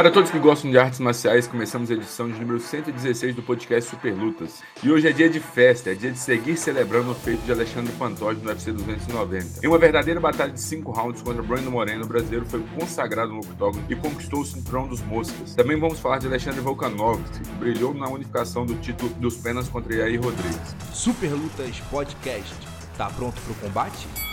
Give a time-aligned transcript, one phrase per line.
[0.00, 3.90] Para todos que gostam de artes marciais, começamos a edição de número 116 do podcast
[3.90, 4.62] Super Lutas.
[4.82, 7.92] E hoje é dia de festa, é dia de seguir celebrando o feito de Alexandre
[7.98, 9.60] Pantoja no UFC 290.
[9.62, 13.40] Em uma verdadeira batalha de 5 rounds contra Brandon Moreno, o brasileiro foi consagrado no
[13.40, 15.54] octógono e conquistou o cinturão dos moscas.
[15.54, 19.94] Também vamos falar de Alexandre Volkanovski, que brilhou na unificação do título dos penas contra
[19.94, 20.74] Yair Rodrigues.
[20.94, 22.56] Super Lutas Podcast.
[22.96, 24.29] Tá pronto pro combate?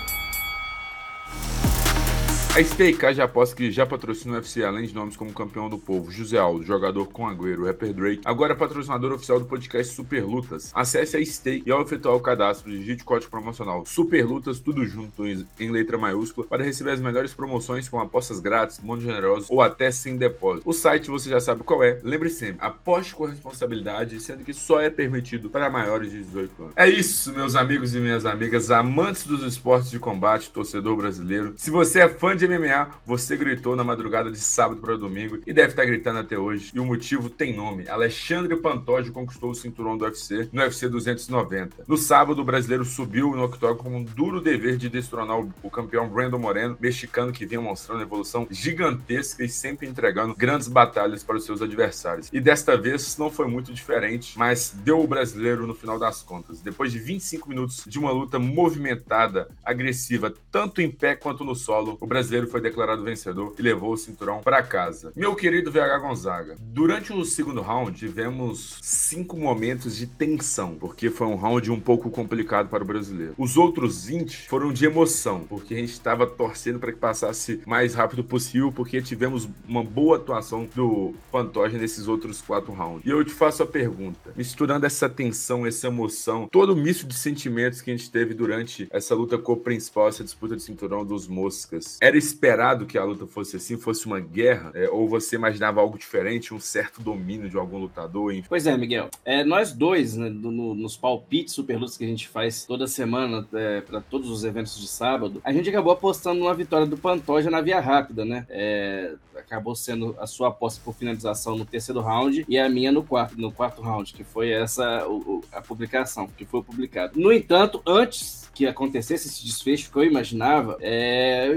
[2.58, 5.78] A Stake já aposta que já patrocina o UFC, além de nomes como Campeão do
[5.78, 10.26] Povo, José Aldo, jogador com Agüero, rapper Drake, agora é patrocinador oficial do podcast Super
[10.26, 10.72] Lutas.
[10.74, 15.24] Acesse a Stake e ao efetuar o cadastro, digite código promocional Super Lutas, tudo junto
[15.28, 19.92] em letra maiúscula, para receber as melhores promoções com apostas grátis, bônus generosos ou até
[19.92, 20.68] sem depósito.
[20.68, 24.82] O site você já sabe qual é, lembre sempre, aposte com responsabilidade, sendo que só
[24.82, 26.74] é permitido para maiores de 18 anos.
[26.76, 31.54] É isso, meus amigos e minhas amigas, amantes dos esportes de combate, torcedor brasileiro.
[31.56, 35.54] Se você é fã de MMA, você gritou na madrugada de sábado para domingo e
[35.54, 36.72] deve estar gritando até hoje.
[36.74, 37.88] E o motivo tem nome.
[37.88, 41.84] Alexandre Pantoja conquistou o cinturão do UFC no UFC 290.
[41.88, 46.08] No sábado, o brasileiro subiu no octógono com um duro dever de destronar o campeão
[46.08, 51.46] Brandon Moreno, mexicano que vinha mostrando evolução gigantesca e sempre entregando grandes batalhas para os
[51.46, 52.30] seus adversários.
[52.32, 56.62] E desta vez não foi muito diferente, mas deu o brasileiro no final das contas.
[56.62, 61.98] Depois de 25 minutos de uma luta movimentada, agressiva, tanto em pé quanto no solo,
[62.00, 65.12] o brasileiro brasileiro foi declarado vencedor e levou o cinturão para casa.
[65.16, 71.28] Meu querido VH Gonzaga, durante o segundo round tivemos cinco momentos de tensão, porque foi
[71.28, 73.34] um round um pouco complicado para o brasileiro.
[73.38, 77.94] Os outros 20 foram de emoção, porque a gente estava torcendo para que passasse mais
[77.94, 83.06] rápido possível, porque tivemos uma boa atuação do Pantoja nesses outros quatro rounds.
[83.06, 87.16] E eu te faço a pergunta, misturando essa tensão, essa emoção, todo o misto de
[87.16, 91.06] sentimentos que a gente teve durante essa luta com o principal, essa disputa de cinturão
[91.06, 94.72] dos Moscas, era esperado que a luta fosse assim, fosse uma guerra?
[94.74, 98.34] É, ou você imaginava algo diferente, um certo domínio de algum lutador?
[98.34, 98.48] Enfim?
[98.50, 99.10] Pois é, Miguel.
[99.24, 103.82] É, nós dois, né, no, nos palpites superlutas que a gente faz toda semana é,
[103.82, 107.62] para todos os eventos de sábado, a gente acabou apostando numa vitória do Pantoja na
[107.62, 108.46] via rápida, né?
[108.50, 113.04] É, acabou sendo a sua aposta por finalização no terceiro round e a minha no
[113.04, 117.20] quarto, no quarto round, que foi essa o, a publicação, que foi publicado.
[117.20, 121.56] No entanto, antes que acontecesse esse desfecho que eu imaginava, é, eu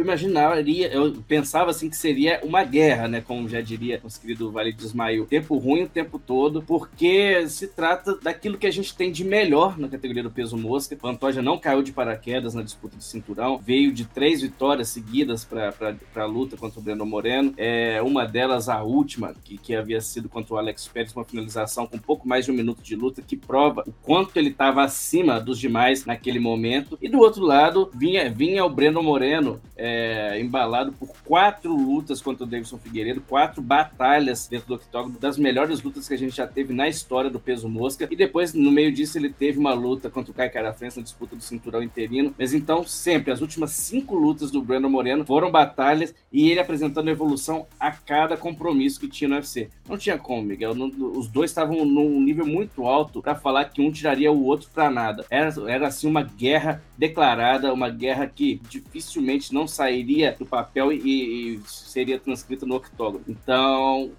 [0.51, 3.21] imaginaria, eu pensava assim que seria uma guerra, né?
[3.21, 5.27] Como já diria nosso querido Vale de Ismael.
[5.27, 9.79] Tempo ruim o tempo todo, porque se trata daquilo que a gente tem de melhor
[9.79, 10.97] na categoria do peso mosca.
[10.97, 15.73] Pantoja não caiu de paraquedas na disputa de cinturão, veio de três vitórias seguidas para
[16.17, 17.55] a luta contra o Breno Moreno.
[17.57, 21.87] É, uma delas, a última, que, que havia sido contra o Alex Pérez, uma finalização
[21.87, 25.41] com pouco mais de um minuto de luta, que prova o quanto ele estava acima
[25.41, 26.99] dos demais naquele momento.
[27.01, 32.45] E do outro lado, vinha, vinha o Breno Moreno, é, embalado por quatro lutas contra
[32.45, 36.47] o Davidson Figueiredo, quatro batalhas dentro do octógono, das melhores lutas que a gente já
[36.47, 38.09] teve na história do peso mosca.
[38.11, 41.37] E depois, no meio disso, ele teve uma luta contra o Kai Carafens na disputa
[41.37, 42.35] do cinturão interino.
[42.39, 47.09] Mas então, sempre, as últimas cinco lutas do Breno Moreno foram batalhas e ele apresentando
[47.09, 49.69] evolução a cada compromisso que tinha no UFC.
[49.89, 50.75] Não tinha como, Miguel.
[50.75, 54.69] Não, os dois estavam num nível muito alto para falar que um tiraria o outro
[54.73, 55.25] para nada.
[55.31, 60.99] Era, era assim uma guerra declarada, uma guerra que dificilmente não sairia do papel e,
[61.57, 63.25] e seria transcrita no octógono.
[63.29, 64.11] Então,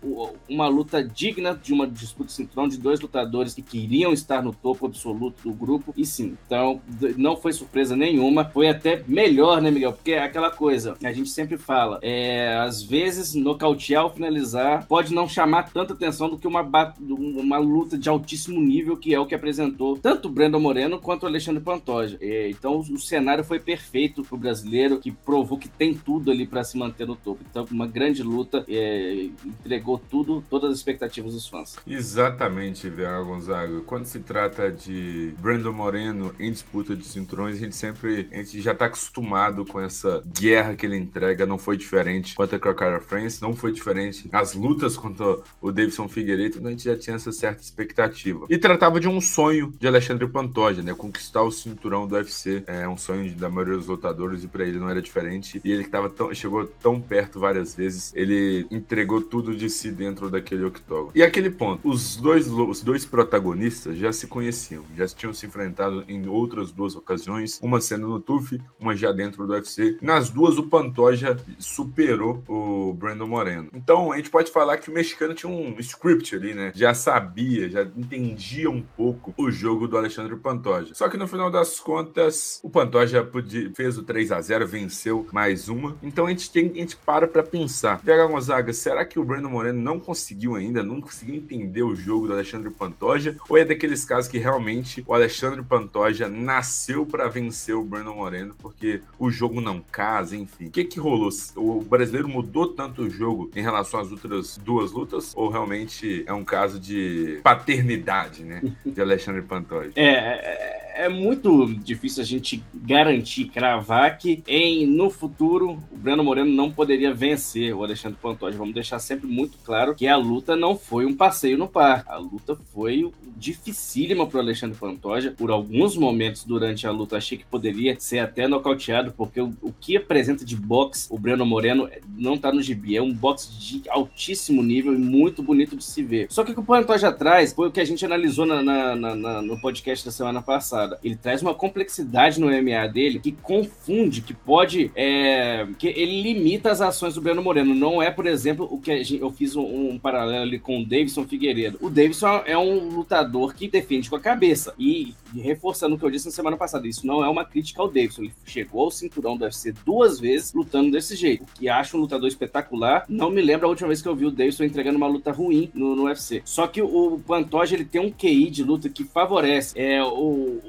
[0.49, 4.53] uma luta digna de uma disputa de cinturão de dois lutadores que queriam estar no
[4.53, 6.81] topo absoluto do grupo, e sim, então
[7.17, 9.93] não foi surpresa nenhuma, foi até melhor, né, Miguel?
[9.93, 15.13] Porque é aquela coisa, a gente sempre fala, é, às vezes nocautear ou finalizar pode
[15.13, 16.61] não chamar tanta atenção do que uma,
[16.99, 21.23] uma luta de altíssimo nível, que é o que apresentou tanto o Brandon Moreno quanto
[21.23, 22.17] o Alexandre Pantoja.
[22.21, 26.63] É, então o cenário foi perfeito pro brasileiro, que provou que tem tudo ali para
[26.63, 27.41] se manter no topo.
[27.49, 31.77] Então, uma grande luta, é, entregou tudo, todas as expectativas dos fãs.
[31.85, 33.81] Exatamente, Vera Gonzaga.
[33.81, 38.61] Quando se trata de Brandon Moreno em disputa de cinturões, a gente sempre a gente
[38.61, 42.99] já tá acostumado com essa guerra que ele entrega, não foi diferente contra a Cara
[42.99, 47.31] France, não foi diferente as lutas contra o Davidson Figueiredo, a gente já tinha essa
[47.31, 48.45] certa expectativa.
[48.49, 52.87] E tratava de um sonho de Alexandre Pantoja, né, conquistar o cinturão do UFC é
[52.87, 55.61] um sonho da maioria dos lutadores e para ele não era diferente.
[55.63, 60.29] E ele tava tão, chegou tão perto várias vezes, ele entregou tudo de si dentro
[60.29, 61.11] daquele octógono.
[61.13, 66.03] E aquele ponto, os dois, os dois protagonistas já se conheciam, já tinham se enfrentado
[66.07, 69.97] em outras duas ocasiões, uma sendo no TUF, uma já dentro do UFC.
[70.01, 73.69] Nas duas, o Pantoja superou o Brandon Moreno.
[73.73, 76.71] Então, a gente pode falar que o mexicano tinha um script ali, né?
[76.73, 80.93] Já sabia, já entendia um pouco o jogo do Alexandre Pantoja.
[80.93, 83.29] Só que no final das contas, o Pantoja
[83.75, 85.97] fez o 3 a 0 venceu mais um nenhuma.
[86.03, 87.99] Então a gente, tem, a gente para pra pensar.
[88.03, 92.27] VH Gonzaga, será que o Breno Moreno não conseguiu ainda, não conseguiu entender o jogo
[92.27, 93.35] do Alexandre Pantoja?
[93.49, 98.55] Ou é daqueles casos que realmente o Alexandre Pantoja nasceu para vencer o Breno Moreno,
[98.59, 100.67] porque o jogo não casa, enfim.
[100.67, 101.29] O que que rolou?
[101.55, 105.33] O brasileiro mudou tanto o jogo em relação às outras duas lutas?
[105.35, 108.61] Ou realmente é um caso de paternidade, né?
[108.85, 109.91] De Alexandre Pantoja?
[109.95, 116.23] É, é é muito difícil a gente garantir, cravar que em, no futuro o Breno
[116.23, 118.55] Moreno não poderia vencer o Alexandre Pantoja.
[118.55, 122.03] Vamos deixar sempre muito claro que a luta não foi um passeio no par.
[122.07, 125.33] A luta foi dificílima para o Alexandre Pantoja.
[125.35, 129.73] Por alguns momentos durante a luta achei que poderia ser até nocauteado, porque o, o
[129.73, 132.95] que apresenta de boxe o Breno Moreno não está no gibi.
[132.95, 136.27] É um boxe de altíssimo nível e muito bonito de se ver.
[136.29, 139.15] Só que o que o Pantoja traz foi o que a gente analisou na, na,
[139.15, 144.21] na, no podcast da semana passada Ele traz uma complexidade no MMA dele que confunde,
[144.21, 144.91] que pode.
[144.95, 147.73] É, que ele limita as ações do Breno Moreno.
[147.73, 150.85] Não é, por exemplo, o que gente, eu fiz um, um, paralelo ali com o
[150.85, 151.77] Davidson Figueiredo.
[151.81, 154.73] O Davidson é um lutador que defende com a cabeça.
[154.77, 157.87] E, reforçando o que eu disse na semana passada, isso não é uma crítica ao
[157.87, 158.23] Davidson.
[158.23, 161.43] Ele chegou ao cinturão do UFC duas vezes lutando desse jeito.
[161.43, 163.05] O que acho um lutador espetacular.
[163.07, 165.69] Não me lembro a última vez que eu vi o Davidson entregando uma luta ruim
[165.73, 166.41] no, no UFC.
[166.45, 169.79] Só que o Pantoja ele tem um QI de luta que favorece.
[169.79, 170.59] É, o,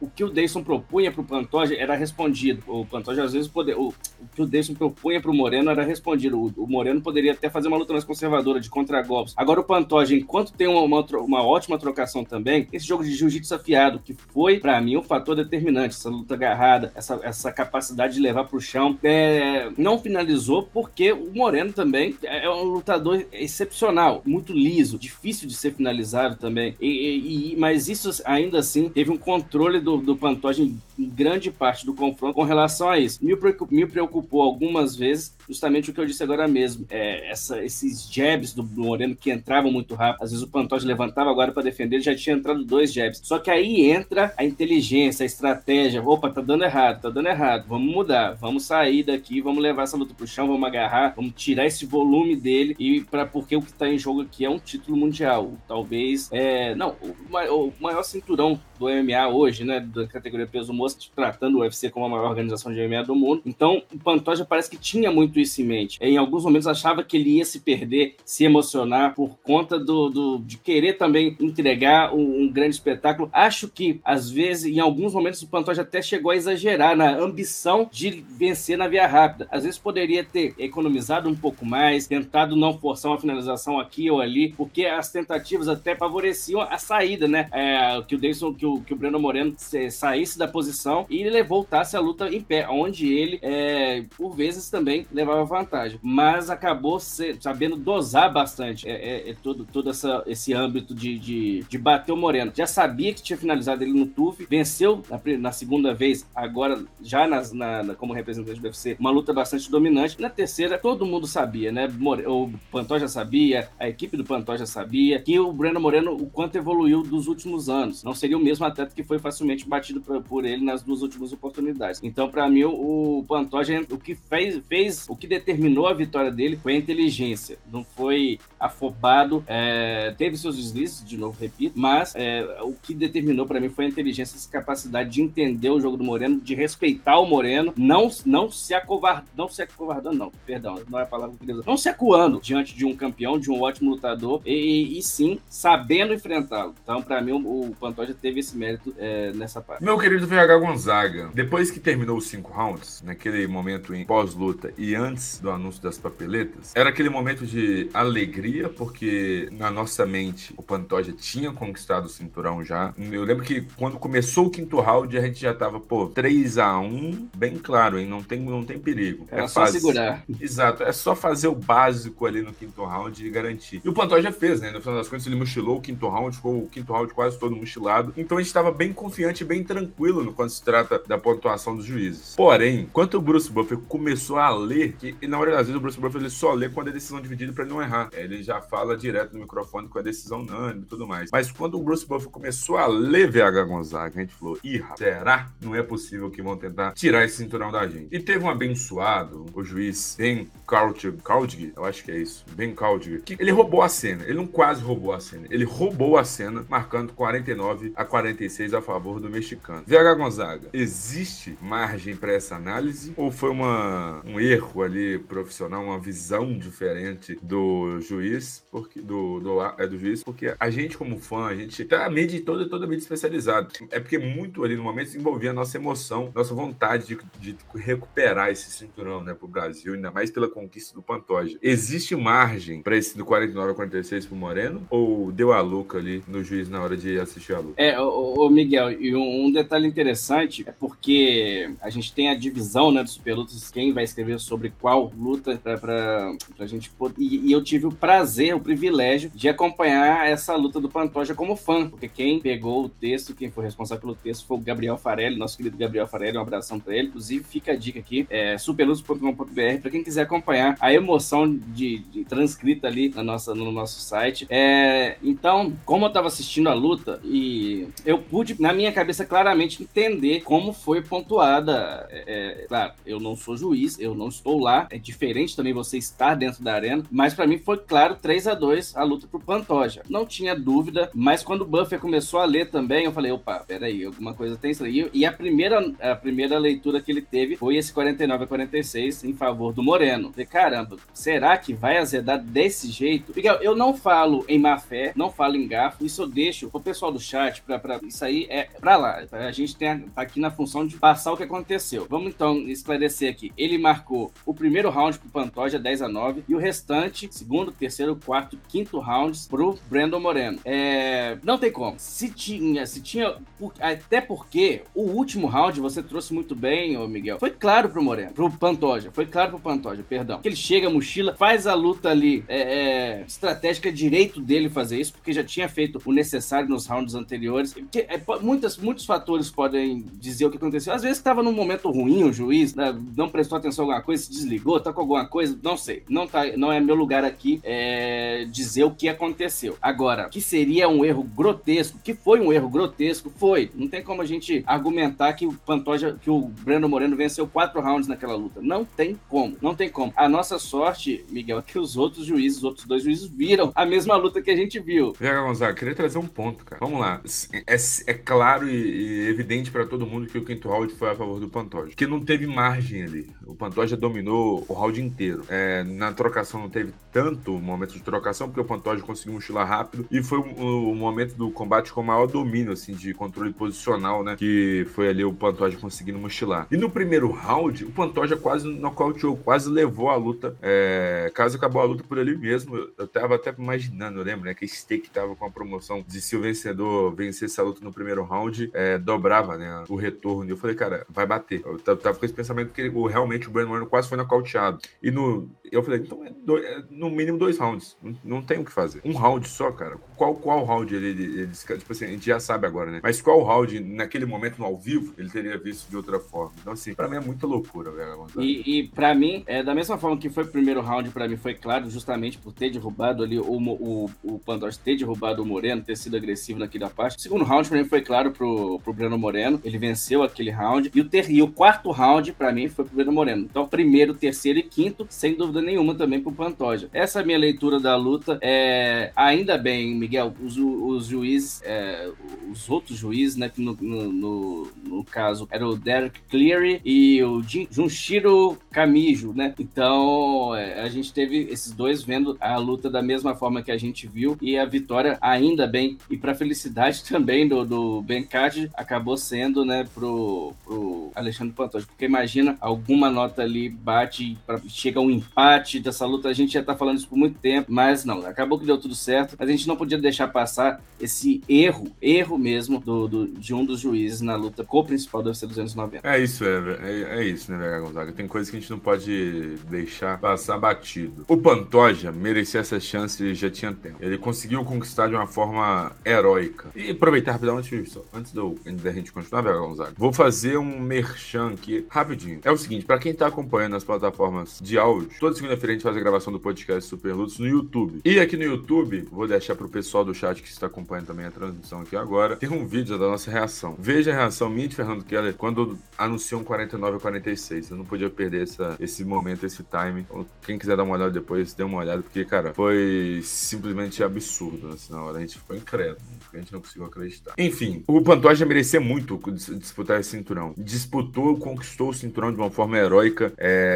[0.00, 2.62] o, que o Deison propunha para o Pantoja era respondido.
[2.66, 5.82] O Pantoja, às vezes, poder, o, o que o Deison propunha para o Moreno era
[5.82, 6.38] respondido.
[6.38, 9.34] O, o, Moreno poderia até fazer uma luta mais conservadora, de contra-golpes.
[9.36, 13.54] Agora, o Pantoja, enquanto tem uma, uma, uma ótima trocação também, esse jogo de jiu-jitsu
[13.54, 18.20] afiado, que foi, para mim, um fator determinante, essa luta agarrada, essa, essa capacidade de
[18.20, 24.22] levar para o chão, é, não finalizou porque o Moreno também é um lutador excepcional,
[24.24, 26.76] muito liso, difícil de ser finalizado também.
[26.80, 31.86] E, e, mas isso, ainda assim, teve um controle do, do Pantoja em, grande parte
[31.86, 33.24] do confronto com relação a isso.
[33.24, 36.86] Me preocupou, me preocupou algumas vezes, justamente o que eu disse agora mesmo.
[36.90, 40.22] É, essa, esses jabs do, Moreno que entravam muito rápido.
[40.24, 43.20] Às vezes o Pantoja levantava agora para defender, já tinha entrado dois jabs.
[43.22, 46.02] Só que aí entra a inteligência, a estratégia.
[46.02, 47.66] Opa, tá dando errado, tá dando errado.
[47.68, 51.66] Vamos mudar, vamos sair daqui, vamos levar essa luta pro chão, vamos agarrar, vamos tirar
[51.66, 54.96] esse volume dele e para porque o que tá em jogo aqui é um título
[54.96, 55.52] mundial.
[55.68, 61.10] Talvez, é, não, o, o maior cinturão do MMA hoje, né, da categoria peso moço,
[61.14, 63.42] tratando o UFC como a maior organização de MMA do mundo.
[63.46, 65.98] Então, o Pantoja parece que tinha muito isso em mente.
[66.00, 70.38] Em alguns momentos achava que ele ia se perder, se emocionar por conta do, do
[70.38, 73.28] de querer também entregar um, um, grande espetáculo.
[73.32, 77.88] Acho que, às vezes, em alguns momentos, o Pantoja até chegou a exagerar na ambição
[77.90, 79.48] de vencer na via rápida.
[79.50, 84.20] Às vezes poderia ter economizado um pouco mais, tentado não forçar uma finalização aqui ou
[84.20, 87.48] ali, porque as tentativas até favoreciam a saída, né?
[87.52, 89.54] É, que o Davidson, que o, que o Breno Moreno
[89.90, 94.70] saísse da posição e ele voltasse a luta em pé, onde ele, é, por vezes,
[94.70, 95.98] também levava vantagem.
[96.02, 101.18] Mas acabou ser, sabendo dosar bastante é, é, é, todo, todo essa, esse âmbito de,
[101.18, 102.52] de, de, bater o Moreno.
[102.54, 107.26] Já sabia que tinha finalizado ele no TUF, venceu na, na segunda vez, agora já
[107.26, 110.20] nas, na, na, como representante do UFC, uma luta bastante dominante.
[110.20, 111.88] Na terceira, todo mundo sabia, né?
[112.26, 117.02] O Pantoja sabia, a equipe do Pantoja sabia que o Breno Moreno, o quanto evoluiu
[117.02, 118.02] dos últimos anos.
[118.02, 121.32] Não seria o mesmo atleta que foi facilmente batido por, por ele nas duas últimas
[121.32, 122.00] oportunidades.
[122.02, 126.30] Então, para mim, o, o Pantoja, o que fez, fez, o que determinou a vitória
[126.30, 127.58] dele foi a inteligência.
[127.70, 133.46] Não foi afobado, é, teve seus deslizes, de novo, repito, mas é, o que determinou
[133.46, 137.18] para mim foi a inteligência, essa capacidade de entender o jogo do Moreno, de respeitar
[137.18, 141.36] o Moreno, não, não se acovardando, não se acovardando, não, perdão, não é a palavra
[141.38, 145.38] que não se acuando diante de um campeão, de um ótimo lutador, e, e sim
[145.46, 146.74] sabendo enfrentá-lo.
[146.82, 149.84] Então, para mim, o, o Pantoja teve esse mérito é, nessa parte.
[149.84, 154.94] Meu querido VH Gonzaga, depois que terminou os cinco rounds, naquele momento em pós-luta e
[155.02, 160.62] antes do anúncio das papeletas, era aquele momento de alegria, porque na nossa mente o
[160.62, 162.94] Pantoja tinha conquistado o cinturão já.
[162.98, 166.78] Eu lembro que quando começou o quinto round, a gente já tava, pô, 3 a
[166.78, 168.06] 1 bem claro, hein?
[168.06, 169.26] Não tem, não tem perigo.
[169.30, 169.72] Era é só faz...
[169.72, 170.24] segurar.
[170.40, 173.80] Exato, é só fazer o básico ali no quinto round e garantir.
[173.84, 174.70] E o Pantoja fez, né?
[174.70, 177.56] No final das contas, ele mochilou o quinto round, ficou o quinto round quase todo
[177.56, 178.12] mochilado.
[178.16, 181.84] Então a gente estava bem confiante, bem tranquilo no quando se trata da pontuação dos
[181.84, 182.34] juízes.
[182.36, 185.80] Porém, quando o Bruce Buffer começou a ler, que e na hora das vezes o
[185.80, 188.10] Bruce Buffer ele só lê quando é decisão dividida para não errar.
[188.12, 191.30] Ele já fala direto no microfone com a decisão unânime e tudo mais.
[191.32, 195.48] Mas quando o Bruce Buffer começou a ler VH Gonzaga, a gente falou: ih, será?
[195.60, 198.08] Não é possível que vão tentar tirar esse cinturão da gente.
[198.10, 203.22] E teve um abençoado, o juiz Ben Caldwig, eu acho que é isso, Ben Caldwig,
[203.22, 204.24] que ele roubou a cena.
[204.24, 208.80] Ele não quase roubou a cena, ele roubou a cena, marcando 49 a 46 a
[208.80, 209.82] favor do mexicano.
[209.86, 215.98] VH Gonzaga, existe margem para essa análise ou foi uma, um erro ali profissional, uma
[215.98, 221.46] visão diferente do juiz, porque do, do, é do juiz, porque a gente como fã,
[221.46, 223.68] a gente tá a mídia toda toda mídia especializada.
[223.90, 228.50] É porque muito ali no momento envolvia a nossa emoção, nossa vontade de, de recuperar
[228.50, 231.58] esse cinturão, né, pro Brasil, ainda mais pela conquista do Pantoja.
[231.62, 236.22] Existe margem para esse do 49 a 46 pro Moreno ou deu a louca ali
[236.26, 237.80] no juiz na hora de assistir a luta?
[237.80, 242.90] É, o, Miguel, e um, um, detalhe interessante é porque a gente tem a divisão,
[242.90, 247.14] né, dos superlutas, quem vai escrever sobre qual luta pra, pra gente poder.
[247.18, 251.56] E, e, eu tive o prazer, o privilégio de acompanhar essa luta do Pantoja como
[251.56, 255.36] fã, porque quem pegou o texto, quem foi responsável pelo texto foi o Gabriel Farelli,
[255.36, 257.08] nosso querido Gabriel Farelli, um abração para ele.
[257.08, 262.24] Inclusive, fica a dica aqui, é superlutos.com.br, para quem quiser acompanhar a emoção de, de,
[262.24, 264.46] transcrita ali na nossa, no nosso site.
[264.48, 269.82] É, então, como eu estava assistindo a luta, e eu pude, na minha cabeça, claramente
[269.82, 272.06] entender como foi pontuada.
[272.10, 275.98] É, é, claro, eu não sou juiz, eu não estou lá, é diferente também você
[275.98, 279.40] estar dentro da arena, mas para mim foi claro 3 a 2 a luta pro
[279.40, 280.02] Pantoja.
[280.08, 284.04] Não tinha dúvida, mas quando o Buffer começou a ler também, eu falei, opa, peraí,
[284.04, 285.10] alguma coisa tem isso aí.
[285.12, 289.34] E a primeira, a primeira leitura que ele teve foi esse 49 a 46 em
[289.34, 290.30] favor do Moreno.
[290.30, 293.32] Falei, caramba, será que vai azedar desse jeito?
[293.34, 296.80] Miguel, eu não falo em má fé, não falo em gafo, isso eu deixo pro
[296.80, 299.24] pessoal do chat, pra, pra isso aí é pra lá.
[299.32, 302.06] A gente tem tá aqui na função de passar o que aconteceu.
[302.08, 303.52] Vamos então esclarecer aqui.
[303.56, 308.58] Ele marcou primeiro round pro Pantoja, 10 a 9, e o restante, segundo, terceiro, quarto,
[308.68, 310.58] quinto rounds pro Brandon Moreno.
[310.64, 311.94] É, não tem como.
[311.98, 313.36] Se tinha, se tinha,
[313.80, 317.38] até porque o último round você trouxe muito bem, ô Miguel.
[317.38, 320.40] Foi claro pro Moreno, pro Pantoja, foi claro pro Pantoja, perdão.
[320.40, 325.12] Que ele chega, mochila, faz a luta ali é, é, estratégica, direito dele fazer isso,
[325.12, 327.74] porque já tinha feito o necessário nos rounds anteriores.
[327.94, 330.92] É, muitas, muitos fatores podem dizer o que aconteceu.
[330.92, 334.30] Às vezes estava num momento ruim o juiz, né, não prestou atenção em alguma coisa,
[334.32, 336.02] desligou, tá com alguma coisa, não sei.
[336.08, 339.76] Não, tá, não é meu lugar aqui é, dizer o que aconteceu.
[339.80, 343.70] Agora, que seria um erro grotesco, que foi um erro grotesco, foi.
[343.74, 347.80] Não tem como a gente argumentar que o Pantoja, que o Breno Moreno venceu quatro
[347.80, 348.60] rounds naquela luta.
[348.62, 350.12] Não tem como, não tem como.
[350.16, 353.84] A nossa sorte, Miguel, é que os outros juízes, os outros dois juízes, viram a
[353.84, 355.12] mesma luta que a gente viu.
[355.18, 356.80] Vega Gonzaga, queria trazer um ponto, cara.
[356.80, 357.20] Vamos lá.
[357.66, 361.14] É, é claro e, e evidente para todo mundo que o quinto round foi a
[361.14, 361.94] favor do Pantoja.
[361.94, 363.30] Que não teve margem ali.
[363.46, 365.44] O Pantoja dominou o round inteiro.
[365.48, 370.06] É, na trocação não teve tanto momento de trocação, porque o Pantoja conseguiu mochilar rápido
[370.10, 374.36] e foi o, o momento do combate com maior domínio, assim, de controle posicional, né?
[374.36, 376.66] Que foi ali o Pantoja conseguindo mochilar.
[376.70, 380.56] E no primeiro round, o Pantoja quase nocauteou, quase levou a luta.
[380.62, 384.54] É, caso acabou a luta por ali mesmo, eu tava até imaginando, eu lembro, né?
[384.54, 388.22] Que Steak tava com a promoção de se o vencedor vencesse a luta no primeiro
[388.24, 389.84] round, é, dobrava, né?
[389.88, 390.48] O retorno.
[390.48, 391.62] E eu falei, cara, vai bater.
[391.64, 394.78] Eu tava com esse pensamento que ele, realmente o Brandon Moreno quase foi nocauteado.
[395.02, 395.48] E no.
[395.70, 397.96] Eu falei, então é, é no mínimo dois rounds.
[398.02, 399.00] Não, não, tem o que fazer.
[399.06, 399.96] Um round só, cara.
[400.16, 403.00] Qual, qual round ele, ele, ele, Tipo assim, a gente já sabe agora, né?
[403.02, 406.52] Mas qual round, naquele momento, no ao vivo, ele teria visto de outra forma.
[406.60, 408.26] Então, assim, pra mim é muita loucura, velho.
[408.38, 411.38] E, e pra mim, é, da mesma forma que foi o primeiro round, pra mim
[411.38, 415.80] foi claro, justamente por ter derrubado ali o, o, o Pantoja, ter derrubado o Moreno,
[415.80, 417.16] ter sido agressivo naquela parte.
[417.16, 419.58] O segundo round, pra mim, foi claro pro, pro Breno Moreno.
[419.64, 420.90] Ele venceu aquele round.
[420.94, 423.46] E o, ter, e o quarto round, pra mim, foi pro Breno Moreno.
[423.48, 426.88] Então, primeiro, terceiro e quinto, sem dúvida nenhuma, também pro Pantoja.
[426.92, 428.38] Essa é a minha leitura da luta.
[428.40, 432.10] É, ainda bem, Miguel, os, os juízes, é,
[432.50, 437.22] os outros juízes, né, que no, no, no, no, caso era o Derek Cleary e
[437.22, 439.54] o Junshiro Kamijo, né?
[439.58, 443.76] Então, é, a gente teve esses dois vendo a luta da mesma forma que a
[443.76, 448.70] gente viu e a vitória, ainda bem, e para felicidade também do, do Ben Card,
[448.74, 451.86] acabou sendo, né, pro, pro Alexandre Pantoja.
[451.86, 456.62] Porque imagina, alguma nota ali bate, pra, chega um empate dessa luta, a gente já
[456.62, 459.36] tá falando isso por muito tempo, mas não, acabou que deu tudo certo.
[459.38, 463.80] A gente não podia deixar passar esse erro, erro mesmo, do, do de um dos
[463.80, 466.08] juízes na luta co-principal do UFC 290.
[466.08, 468.12] É isso, é, é, é isso, né, Vega Gonzaga?
[468.12, 471.24] Tem coisas que a gente não pode deixar passar batido.
[471.28, 473.96] O Pantoja merecia essa chance já tinha tempo.
[474.00, 476.70] Ele conseguiu conquistar de uma forma heróica.
[476.74, 481.52] E aproveitar rapidamente, só, antes do, da gente continuar, Vega Gonzaga, vou fazer um merchan
[481.54, 482.40] aqui rapidinho.
[482.44, 485.82] É o seguinte, para quem tá acompanhando as plataformas de áudio, toda segunda-feira a gente
[485.82, 488.00] faz a gravação do podcast Super no YouTube.
[488.04, 491.30] E aqui no YouTube, vou deixar pro pessoal do chat que está acompanhando também a
[491.30, 493.76] transmissão aqui agora, tem um vídeo da nossa reação.
[493.78, 497.70] Veja a reação minha de Fernando Keller quando anunciou um 49 a 46.
[497.70, 500.06] Eu não podia perder essa, esse momento, esse time.
[500.42, 504.92] Quem quiser dar uma olhada depois, dê uma olhada, porque, cara, foi simplesmente absurdo assim,
[504.92, 505.18] na hora.
[505.18, 506.00] A gente ficou incrédulo.
[506.32, 507.34] A gente não conseguiu acreditar.
[507.36, 509.20] Enfim, o Pantoja merecia muito
[509.58, 510.54] disputar esse cinturão.
[510.56, 513.32] Disputou, conquistou o cinturão de uma forma heróica.
[513.36, 513.71] É,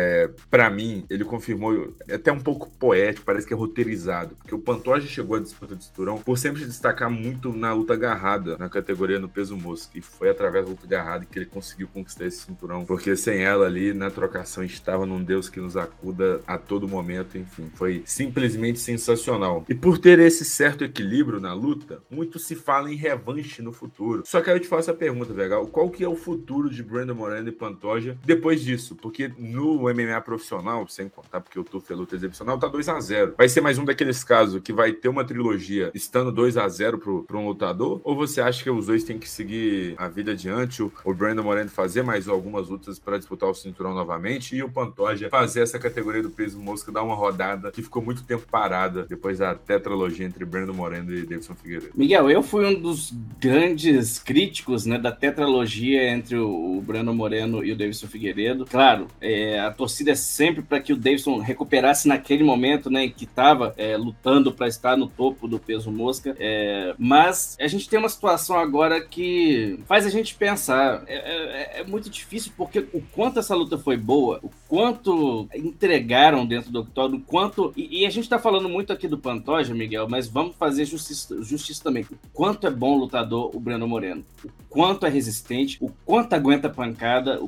[0.50, 4.58] para mim, ele confirmou, é até um pouco poético, parece que é roteirizado, porque o
[4.58, 9.18] Pantoja chegou à disputa de cinturão por sempre destacar muito na luta agarrada, na categoria
[9.18, 9.98] no peso mosca.
[9.98, 13.66] E foi através da luta agarrada que ele conseguiu conquistar esse cinturão, porque sem ela
[13.66, 17.38] ali na trocação estava num Deus que nos acuda a todo momento.
[17.38, 19.64] Enfim, foi simplesmente sensacional.
[19.68, 24.22] E por ter esse certo equilíbrio na luta, muito se fala em revanche no futuro.
[24.24, 26.82] Só que aí eu te faço a pergunta, Vegal, qual que é o futuro de
[26.82, 28.94] Brandon Moreno e Pantoja depois disso?
[28.96, 33.34] Porque no MMA profissional, sem contar porque eu tô luta excepcional, tá 2 a 0
[33.36, 36.98] Vai ser mais um daqueles casos que vai ter uma trilogia estando 2 a 0
[36.98, 38.00] pro, um lutador?
[38.04, 41.42] Ou você acha que os dois têm que seguir a vida adiante, o, o Brandon
[41.42, 45.78] Moreno fazer mais algumas lutas para disputar o cinturão novamente e o Pantoja fazer essa
[45.78, 50.26] categoria do peso mosca, dar uma rodada que ficou muito tempo parada depois da tetralogia
[50.26, 51.92] entre Brandon Moreno e Davidson Figueiredo?
[51.94, 57.72] Miguel, eu fui um dos grandes críticos né, da tetralogia entre o Breno Moreno e
[57.72, 58.66] o Davidson Figueiredo.
[58.66, 63.10] Claro, é, a torcida é sempre para que o Davidson recuperasse naquele momento né, em
[63.10, 66.34] que estava é, lutando para estar no topo do peso mosca.
[66.38, 71.04] É, mas a gente tem uma situação agora que faz a gente pensar.
[71.06, 76.46] É, é, é, muito difícil porque o quanto essa luta foi boa, o quanto entregaram
[76.46, 77.72] dentro do octógono, o quanto.
[77.76, 81.42] E, e a gente está falando muito aqui do Pantoja, Miguel, mas vamos fazer justiça,
[81.42, 82.04] justiça também.
[82.04, 84.24] O quanto é bom lutador o Breno Moreno.
[84.44, 87.40] O quanto é resistente, o quanto aguenta pancada.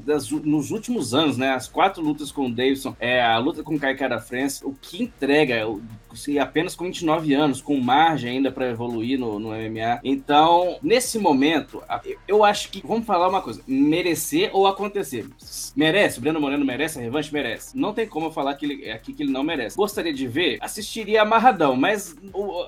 [0.44, 1.52] nos últimos anos, né?
[1.52, 4.72] As quatro lutas com o Davidson, é, a luta com o Kai Cara France, o
[4.72, 5.66] que entrega,
[6.14, 10.00] se apenas com 29 anos, com margem ainda para evoluir no, no, MMA.
[10.02, 11.82] Então, nesse momento,
[12.26, 15.26] eu acho que, vamos falar uma coisa, merecer ou acontecer.
[15.76, 17.32] Merece, o Breno Moreno merece a revanche?
[17.32, 17.76] Merece.
[17.76, 19.76] Não tem como eu falar que ele, aqui que ele não merece.
[19.76, 22.16] Gostaria de ver, assistiria amarradão, mas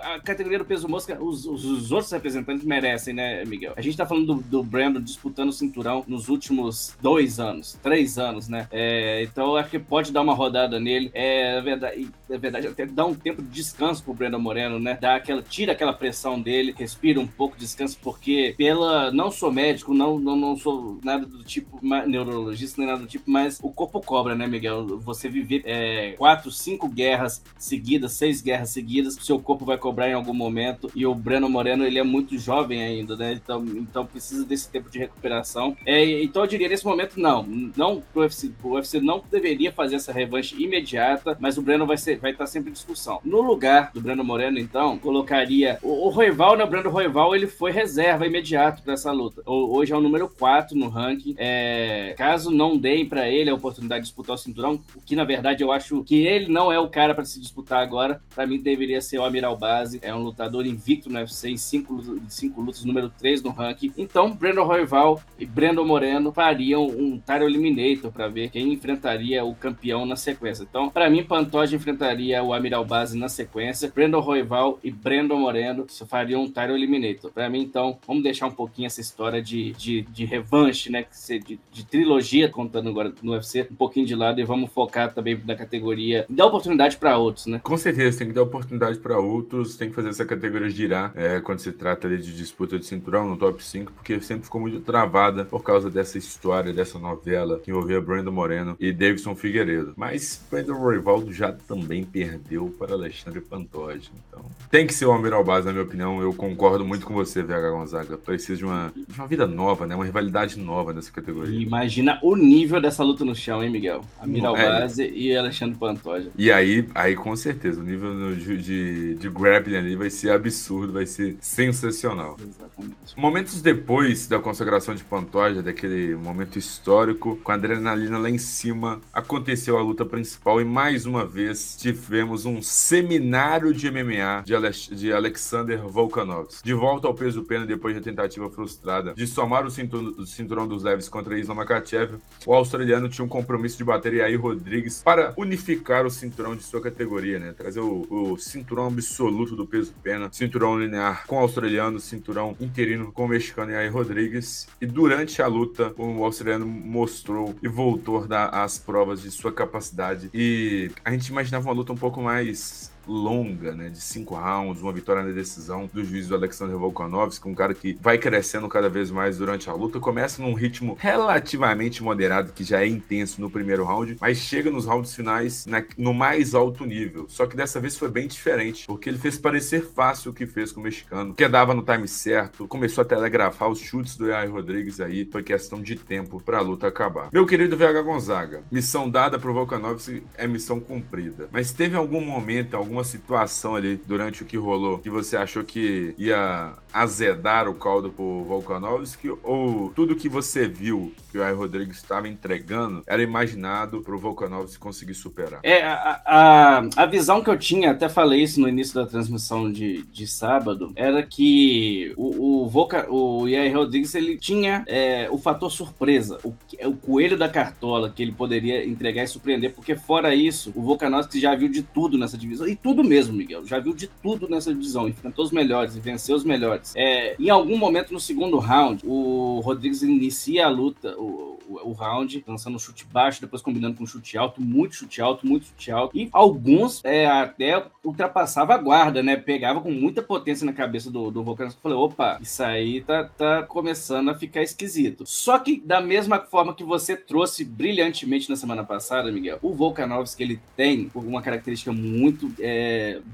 [0.02, 3.72] a categoria do peso mosca, os, os, os, outros representantes merecem, né, Miguel?
[3.76, 8.18] A gente tá falando do, do Brandon disputando o cinturão nos últimos dois anos, três
[8.18, 8.68] anos, né?
[8.70, 11.10] É, então, acho que pode dar uma rodada nele.
[11.14, 14.98] É verdade, é verdade até dar um tempo de descanso pro Brandon Moreno, né?
[15.00, 19.10] Dá aquela, tira aquela pressão dele, respira um pouco, descansa, porque pela.
[19.10, 23.30] Não sou médico, não, não, não sou nada do tipo neurologista, nem nada do tipo,
[23.30, 24.98] mas o corpo cobra, né, Miguel?
[25.00, 30.14] Você viver é, quatro, cinco guerras seguidas, seis guerras seguidas, seu corpo vai cobrar em
[30.14, 30.90] algum momento.
[30.94, 33.32] E o Breno Moreno, ele é muito jovem ainda, né?
[33.32, 35.76] Então, então precisa desse tempo de recuperação.
[35.86, 37.42] É, então eu diria, nesse momento, não.
[37.76, 41.96] Não o UFC, o UFC não deveria fazer essa revanche imediata, mas o Breno vai,
[41.96, 43.20] ser, vai estar sempre em discussão.
[43.24, 46.64] No lugar do Breno Moreno, então, colocaria o, o Roival, né?
[46.64, 49.42] O Breno Roival, ele foi reserva imediato para essa luta.
[49.46, 51.34] Hoje é o número 4 no ranking.
[51.38, 55.24] É, caso não deem para ele a oportunidade de disputar o cinturão, o que na
[55.24, 58.20] verdade eu acho que ele não é o cara para se disputar agora.
[58.34, 59.98] Para mim deveria ser o Amiral Base.
[60.02, 63.92] É um lutador invicto no UFC, em 5 cinco lutas, número 3 no ranking.
[63.96, 69.09] Então, Breno Roival e Breno Moreno fariam um title eliminator para ver quem enfrentaria
[69.44, 70.62] o campeão na sequência.
[70.68, 73.90] Então, para mim, Pantoja enfrentaria o Amiral Base na sequência.
[73.92, 77.30] Breno Roival e Breno Moreno fariam um title eliminator.
[77.30, 81.06] Para mim, então, vamos deixar um pouquinho essa história de, de, de revanche, né?
[81.28, 85.40] De, de trilogia, contando agora no UFC, um pouquinho de lado e vamos focar também
[85.44, 86.24] na categoria.
[86.28, 87.60] Dar oportunidade para outros, né?
[87.62, 91.40] Com certeza, tem que dar oportunidade para outros, tem que fazer essa categoria girar é,
[91.40, 94.80] quando se trata ali, de disputa de cinturão no top 5, porque sempre ficou muito
[94.80, 99.94] travada por causa dessa história, dessa novela que envolvia Brandon Moreno e Davidson Figueiredo.
[99.96, 104.10] Mas Brandon Rivaldo já também perdeu para Alexandre Pantoja.
[104.28, 106.20] Então, tem que ser o Amiral Base, na minha opinião.
[106.20, 108.18] Eu concordo muito com você, VH Gonzaga.
[108.18, 109.94] Precisa de uma, de uma vida nova, né?
[109.94, 111.58] Uma rivalidade nova nessa categoria.
[111.58, 114.02] Imagina o nível dessa luta no chão, hein, Miguel?
[114.20, 114.80] Amiral é.
[114.80, 116.30] Base e Alexandre Pantoja.
[116.36, 120.92] E aí, aí, com certeza, o nível de, de, de grappling ali vai ser absurdo,
[120.92, 122.36] vai ser sensacional.
[122.38, 123.16] Exatamente.
[123.16, 128.89] Momentos depois da consagração de Pantoja, daquele momento histórico, com a adrenalina lá em cima,
[129.12, 134.88] aconteceu a luta principal e mais uma vez tivemos um seminário de MMA de, Alex,
[134.92, 136.64] de Alexander Volkanovski.
[136.64, 140.82] De volta ao peso pena depois da tentativa frustrada de somar o cinturão, cinturão dos
[140.82, 146.06] leves contra Islam Makachev, o australiano tinha um compromisso de bater Yair Rodrigues para unificar
[146.06, 147.52] o cinturão de sua categoria, né?
[147.52, 153.12] Trazer o, o cinturão absoluto do peso pena, cinturão linear com o australiano, cinturão interino
[153.12, 154.68] com o mexicano aí Rodrigues.
[154.80, 159.52] E durante a luta, o australiano mostrou e voltou a dar as provas de sua
[159.52, 160.30] capacidade.
[160.34, 164.92] E a gente imaginava uma luta um pouco mais longa, né, de cinco rounds, uma
[164.92, 169.10] vitória na decisão do juiz do Alexander Volkanovski, um cara que vai crescendo cada vez
[169.10, 173.84] mais durante a luta, começa num ritmo relativamente moderado, que já é intenso no primeiro
[173.84, 177.26] round, mas chega nos rounds finais na, no mais alto nível.
[177.28, 180.72] Só que dessa vez foi bem diferente, porque ele fez parecer fácil o que fez
[180.72, 184.52] com o mexicano, que dava no time certo, começou a telegrafar os chutes do Yair
[184.52, 187.28] Rodrigues aí, foi questão de tempo para a luta acabar.
[187.32, 192.76] Meu querido VH Gonzaga, missão dada pro Volkanovski é missão cumprida, mas teve algum momento,
[192.76, 197.74] alguma alguma situação ali durante o que rolou que você achou que ia azedar o
[197.74, 199.30] caldo pro Volkanovski?
[199.44, 204.78] Ou tudo que você viu que o Ai Rodrigues estava entregando era imaginado pro Volkanovski
[204.78, 205.60] conseguir superar?
[205.62, 209.70] É, a, a, a, visão que eu tinha, até falei isso no início da transmissão
[209.70, 215.38] de, de sábado, era que o, o, Volca, o Yair Rodrigues ele tinha é, o
[215.38, 216.52] fator surpresa, o,
[216.86, 221.40] o coelho da cartola que ele poderia entregar e surpreender, porque fora isso, o Volkanovski
[221.40, 224.72] já viu de tudo nessa divisão, e tudo mesmo, Miguel, já viu de tudo nessa
[224.72, 226.94] divisão, enfrentou os melhores e venceu os melhores.
[226.96, 231.92] É, em algum momento no segundo round, o Rodrigues inicia a luta, o, o, o,
[231.92, 235.66] round, lançando um chute baixo, depois combinando com um chute alto, muito chute alto, muito
[235.66, 236.16] chute alto.
[236.16, 239.36] E alguns é, até ultrapassava a guarda, né?
[239.36, 241.70] Pegava com muita potência na cabeça do, do Volcano.
[241.82, 245.24] Falei, opa, isso aí tá, tá começando a ficar esquisito.
[245.26, 250.42] Só que, da mesma forma que você trouxe brilhantemente na semana passada, Miguel, o Volkanovski,
[250.42, 252.69] ele tem uma característica muito é,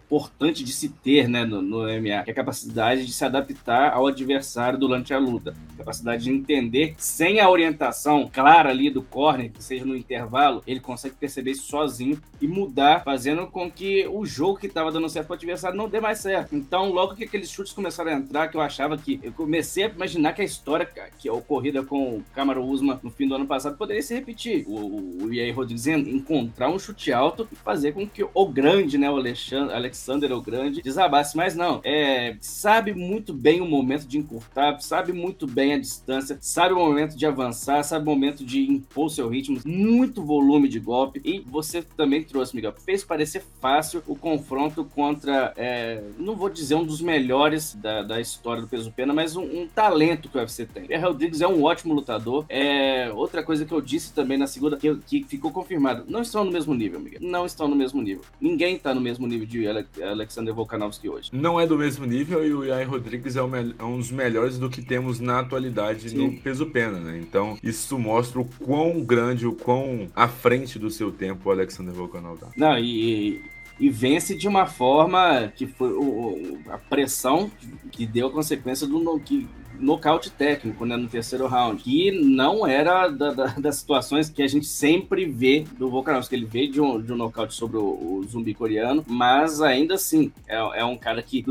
[0.06, 3.92] importante de se ter, né, no, no MMA, que é a capacidade de se adaptar
[3.92, 5.54] ao adversário durante a luta.
[5.76, 10.80] Capacidade de entender sem a orientação clara ali do corner, que seja no intervalo, ele
[10.80, 15.26] consegue perceber isso sozinho e mudar, fazendo com que o jogo que estava dando certo
[15.26, 16.54] para o adversário não dê mais certo.
[16.54, 19.88] Então, logo que aqueles chutes começaram a entrar, que eu achava que eu comecei a
[19.88, 23.46] imaginar que a história que é ocorrida com o Camaro Usman no fim do ano
[23.46, 24.64] passado poderia se repetir.
[24.66, 29.10] O, o Yair Rodrigues encontrar um chute alto e fazer com que o grande, né,
[29.10, 31.36] o Alexandre, Alexander o grande, desabasse.
[31.36, 36.38] Mas não, é, sabe muito bem o momento de encurtar, sabe muito bem a distância,
[36.40, 40.78] sabe o momento de avançar, sabe o momento de impor seu ritmo, muito volume de
[40.78, 41.20] golpe.
[41.24, 46.74] E você também trouxe, Miguel, fez parecer fácil o confronto contra, é, não vou dizer
[46.74, 50.40] um dos melhores da, da história do peso pena, mas um, um, talento que o
[50.40, 50.84] UFC tem.
[50.84, 52.44] O Rodrigues é um ótimo lutador.
[52.48, 56.44] É, outra coisa que eu disse também na segunda, que, que ficou confirmado, não estão
[56.44, 57.20] no mesmo nível, Miguel.
[57.22, 58.22] Não estão no mesmo nível.
[58.40, 59.66] Ninguém está no mesmo nível de
[60.02, 61.30] Alexander Volkanovski hoje.
[61.32, 64.58] Não é do mesmo nível e o Yair Rodrigues é, um, é um dos melhores
[64.58, 66.16] do que temos na atualidade Sim.
[66.16, 67.18] no peso pena, né?
[67.18, 71.94] Então, isso mostra o quão grande, o quão à frente do seu tempo o Alexander
[71.94, 72.48] Volkanov tá.
[72.56, 73.40] Não, e,
[73.78, 77.50] e vence de uma forma que foi o, a pressão
[77.92, 79.46] que deu a consequência do que
[79.80, 84.48] nocaute técnico, né, no terceiro round, que não era da, da, das situações que a
[84.48, 88.24] gente sempre vê do Volkanovski, ele veio de um, de um nocaute sobre o, o
[88.28, 91.44] zumbi coreano, mas ainda assim, é, é um cara que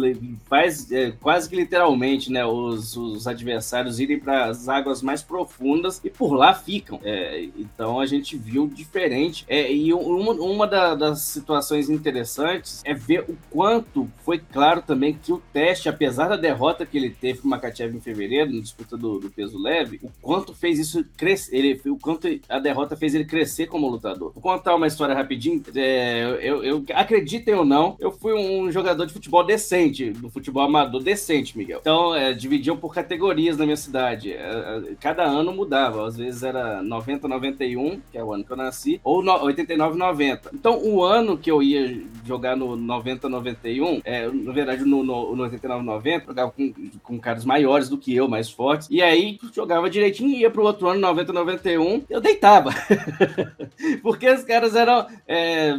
[0.47, 6.01] faz é, quase que literalmente, né, os, os adversários irem para as águas mais profundas
[6.03, 6.99] e por lá ficam.
[7.03, 9.45] É, então a gente viu diferente.
[9.47, 15.13] É, e uma, uma da, das situações interessantes é ver o quanto foi claro também
[15.13, 18.54] que o teste, apesar da derrota que ele teve com o Makachev em fevereiro, fevereiro,
[18.54, 22.60] na disputa do, do, peso leve, o quanto fez isso crescer, ele, o quanto a
[22.60, 24.32] derrota fez ele crescer como lutador.
[24.34, 25.62] Vou contar uma história rapidinho.
[25.75, 30.63] É, eu, eu acreditem ou não, eu fui um jogador de futebol decente, do futebol
[30.63, 31.80] amador decente, Miguel.
[31.82, 34.32] Então, é, dividiam por categorias na minha cidade.
[34.32, 38.51] É, é cada ano mudava, às vezes era 90, 91, que é o ano que
[38.51, 40.51] eu nasci, ou no, 89, 90.
[40.54, 45.36] Então, o ano que eu ia jogar no 90, 91, é, na verdade, no, no,
[45.36, 46.73] no 89, 90, jogava com,
[47.04, 48.88] com caras maiores do que eu, mais fortes.
[48.89, 52.71] E aí jogava direitinho e ia pro outro ano, 90, 91, eu deitava.
[54.01, 55.73] Porque os caras eram é,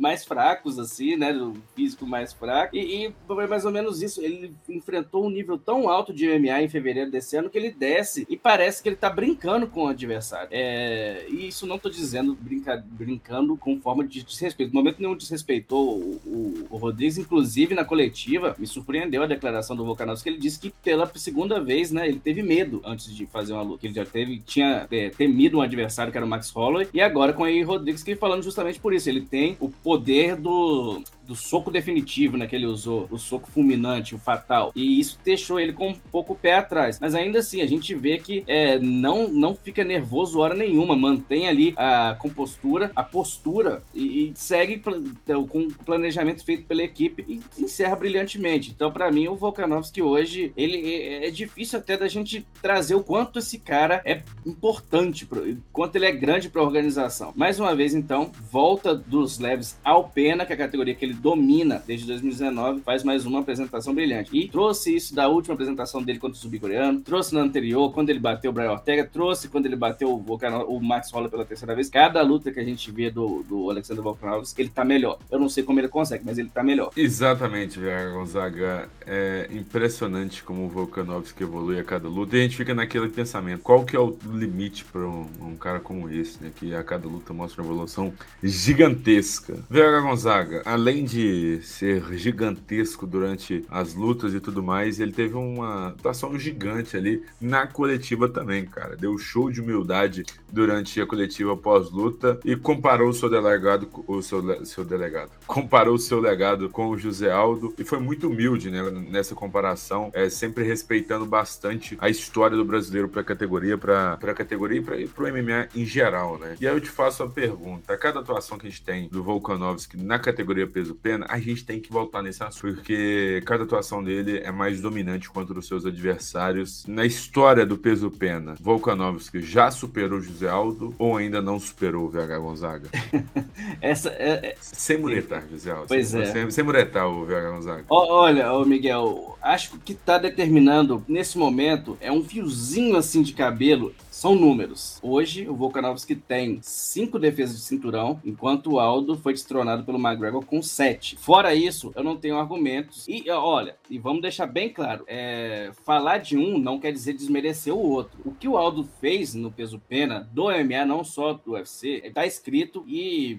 [0.00, 1.32] mais fracos, assim, né?
[1.32, 2.74] Do físico mais fraco.
[2.74, 4.22] E, e foi mais ou menos isso.
[4.22, 8.26] Ele enfrentou um nível tão alto de MMA em fevereiro desse ano que ele desce
[8.28, 10.48] e parece que ele tá brincando com o adversário.
[10.50, 14.72] É, e isso não tô dizendo brinca, brincando com forma de desrespeito.
[14.72, 19.76] No momento nenhum desrespeitou o, o, o Rodrigues, inclusive na coletiva, me surpreendeu a declaração
[19.76, 23.26] do Volkanovski, que ele disse que pela segunda vez, né, ele teve medo antes de
[23.26, 23.86] fazer uma luta.
[23.86, 27.32] Ele já teve, tinha é, temido um adversário que era o Max Holloway, e agora
[27.32, 29.08] com o Rodrigues que falando justamente por isso.
[29.08, 34.16] Ele tem o poder do do soco definitivo, né, que ele usou, o soco fulminante,
[34.16, 36.98] o fatal, e isso deixou ele com um pouco o pé atrás.
[37.00, 41.46] Mas ainda assim, a gente vê que é, não, não fica nervoso hora nenhuma, mantém
[41.46, 44.82] ali a compostura, a postura e, e segue
[45.24, 48.72] então, com o planejamento feito pela equipe e encerra brilhantemente.
[48.72, 53.04] Então, para mim, o Volkanovski hoje, ele é, é, difícil até da gente trazer o
[53.04, 57.32] quanto esse cara é importante, pro, quanto ele é grande para a organização.
[57.36, 61.19] Mais uma vez, então, volta dos leves ao Pena, que é a categoria que ele
[61.20, 64.30] domina desde 2019, faz mais uma apresentação brilhante.
[64.32, 68.18] E trouxe isso da última apresentação dele contra o subcoreano, trouxe na anterior, quando ele
[68.18, 71.88] bateu o Brian Ortega, trouxe quando ele bateu o, o Max Holler pela terceira vez.
[71.88, 75.18] Cada luta que a gente vê do, do Alexander Volkanovski, ele tá melhor.
[75.30, 76.90] Eu não sei como ele consegue, mas ele tá melhor.
[76.96, 78.88] Exatamente, Vega Gonzaga.
[79.06, 82.36] É impressionante como o Volkanovski evolui a cada luta.
[82.36, 85.80] E a gente fica naquele pensamento: qual que é o limite para um, um, cara
[85.80, 86.50] como esse, né?
[86.54, 89.58] Que a cada luta mostra uma evolução gigantesca.
[89.68, 95.88] Vega Gonzaga, além de ser gigantesco durante as lutas e tudo mais, ele teve uma
[95.88, 98.96] atuação gigante ali na coletiva também, cara.
[98.96, 104.64] Deu show de humildade durante a coletiva pós-luta e comparou o seu delegado, o seu,
[104.64, 108.80] seu delegado, comparou o seu legado com o José Aldo e foi muito humilde né,
[109.08, 114.34] nessa comparação, é, sempre respeitando bastante a história do brasileiro para a categoria, para a
[114.34, 116.54] categoria e para o MMA em geral, né?
[116.60, 119.96] E aí eu te faço a pergunta: cada atuação que a gente tem do Volkanovski
[119.96, 120.66] na categoria
[121.00, 125.28] peso-pena, a gente tem que voltar nesse assunto, porque cada atuação dele é mais dominante
[125.28, 126.84] contra os seus adversários.
[126.86, 132.08] Na história do peso-pena, Volkanovski já superou o José Aldo ou ainda não superou o
[132.08, 132.88] VH Gonzaga?
[133.80, 134.56] Essa é, é...
[134.60, 135.88] Sem muretar, José Aldo.
[135.88, 136.26] Pois sem, é.
[136.26, 137.84] Sem, sem muretar o VH Gonzaga.
[137.88, 143.22] olha, ô Miguel, acho que o que está determinando nesse momento é um fiozinho assim
[143.22, 144.98] de cabelo são números.
[145.02, 150.44] Hoje, o Volkanovski tem cinco defesas de cinturão, enquanto o Aldo foi destronado pelo McGregor
[150.44, 151.16] com sete.
[151.16, 153.06] Fora isso, eu não tenho argumentos.
[153.08, 157.72] E olha, e vamos deixar bem claro: é, falar de um não quer dizer desmerecer
[157.72, 158.18] o outro.
[158.24, 162.26] O que o Aldo fez no peso pena do MMA, não só do UFC, está
[162.26, 163.38] escrito e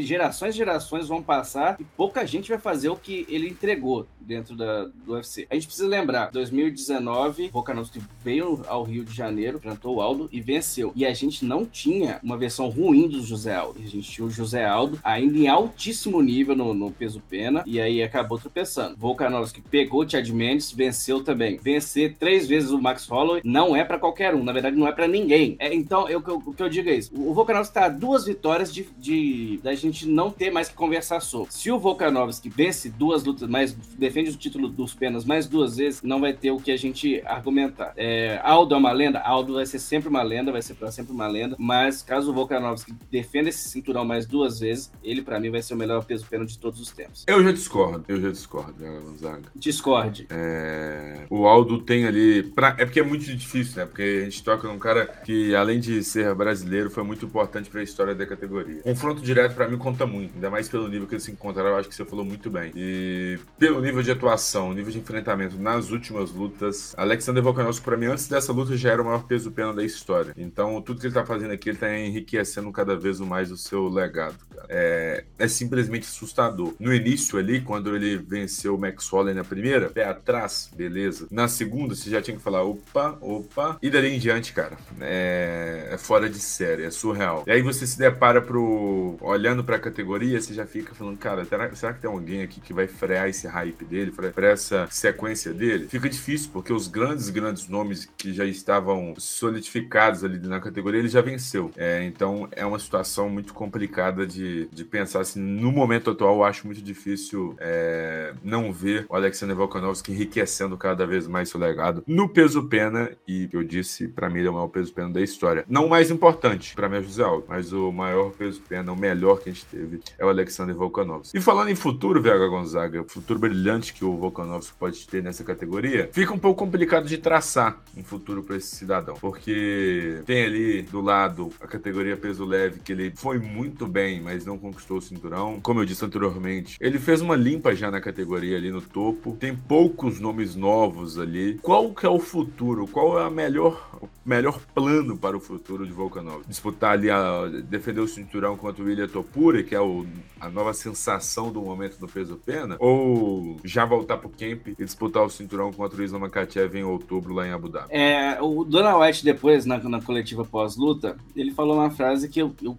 [0.00, 4.56] gerações e gerações vão passar e pouca gente vai fazer o que ele entregou dentro
[4.56, 5.46] da, do UFC.
[5.50, 10.40] A gente precisa lembrar, 2019, Volkanovski veio ao Rio de Janeiro, enfrentou o Aldo e
[10.40, 10.92] venceu.
[10.94, 13.80] E a gente não tinha uma versão ruim do José Aldo.
[13.80, 17.80] A gente tinha o José Aldo ainda em altíssimo nível no, no peso pena e
[17.80, 18.96] aí acabou tropeçando.
[18.96, 21.58] Volkanovski pegou o Chad Mendes, venceu também.
[21.58, 24.92] Vencer três vezes o Max Holloway não é para qualquer um, na verdade não é
[24.92, 25.56] para ninguém.
[25.58, 27.12] É, então, eu, o que eu digo é isso.
[27.14, 31.20] O Volkanovski tá a duas vitórias de, de da gente não ter mais que conversar
[31.20, 31.52] sobre.
[31.52, 36.02] Se o Volkanovski vence duas lutas mais defende o título dos penas mais duas vezes,
[36.02, 37.92] não vai ter o que a gente argumentar.
[37.96, 39.20] É, Aldo é uma lenda?
[39.20, 42.34] Aldo vai ser sempre uma lenda, vai ser para sempre uma lenda, mas caso o
[42.34, 46.26] Volkanovski defenda esse cinturão mais duas vezes, ele para mim vai ser o melhor peso
[46.28, 47.24] pena de todos os tempos.
[47.26, 49.42] Eu já discordo, eu já discordo, Gonzaga.
[49.54, 50.26] Discorde.
[50.30, 51.26] É...
[51.30, 52.42] O Aldo tem ali.
[52.42, 52.74] Pra...
[52.78, 53.86] É porque é muito difícil, né?
[53.86, 57.80] Porque a gente toca num cara que, além de ser brasileiro, foi muito importante para
[57.80, 58.82] a história da categoria.
[58.82, 61.76] Confronto direto para mim conta muito, ainda mais pelo nível que eles se encontraram, eu
[61.76, 62.72] acho que você falou muito bem.
[62.74, 68.06] E pelo nível de atuação, nível de enfrentamento nas últimas lutas, Alexander Volkanovski, para mim,
[68.06, 70.34] antes dessa luta, já era o maior peso pena da história.
[70.36, 73.88] Então, tudo que ele tá fazendo aqui, ele tá enriquecendo cada vez mais o seu
[73.88, 74.34] legado.
[74.68, 76.74] É, é simplesmente assustador.
[76.80, 81.28] No início ali, quando ele venceu o Max Holloway na primeira, pé atrás, beleza.
[81.30, 83.78] Na segunda, você já tinha que falar, opa, opa.
[83.80, 87.44] E dali em diante, cara, é, é fora de série, é surreal.
[87.46, 89.16] E aí você se depara pro...
[89.20, 92.86] olhando pra categoria, você já fica falando, cara, será, que tem alguém aqui que vai
[92.86, 98.08] frear esse hype dele, para essa sequência dele, fica difícil, porque os grandes, grandes nomes
[98.16, 101.72] que já estavam solidificados ali na categoria, ele já venceu.
[101.76, 105.40] É, então é uma situação muito complicada de, de pensar assim.
[105.40, 111.06] No momento atual, eu acho muito difícil é, não ver o Alexander Volkanovski enriquecendo cada
[111.06, 114.54] vez mais seu legado no peso pena, e eu disse, para mim, ele é o
[114.54, 115.64] maior peso pena da história.
[115.68, 118.96] Não o mais importante, para mim é José Aldo, mas o maior peso pena, o
[118.96, 121.36] melhor que a gente teve, é o Alexander Volkanovski.
[121.36, 126.08] E falando em futuro, VH Gonzaga, futuro brilhante que o Volkanovski pode ter nessa categoria,
[126.12, 131.00] fica um pouco complicado de traçar um futuro para esse cidadão, porque tem ali do
[131.00, 135.60] lado a categoria peso leve que ele foi muito bem, mas não conquistou o cinturão.
[135.60, 139.36] Como eu disse anteriormente, ele fez uma limpa já na categoria ali no topo.
[139.38, 141.58] Tem poucos nomes novos ali.
[141.62, 142.86] Qual que é o futuro?
[142.86, 146.48] Qual é a melhor o melhor plano para o futuro de Volkanovski?
[146.48, 150.06] Disputar ali a defender o cinturão contra o William Topuri, que é o,
[150.40, 155.22] a nova sensação do momento no peso pena, ou já voltar pro camp e disputar
[155.24, 157.88] o cinturão contra o Islam Makachev em outubro lá em Abu Dhabi.
[157.90, 162.54] É, o Dona White depois, na, na coletiva pós-luta, ele falou uma frase que eu,
[162.62, 162.76] eu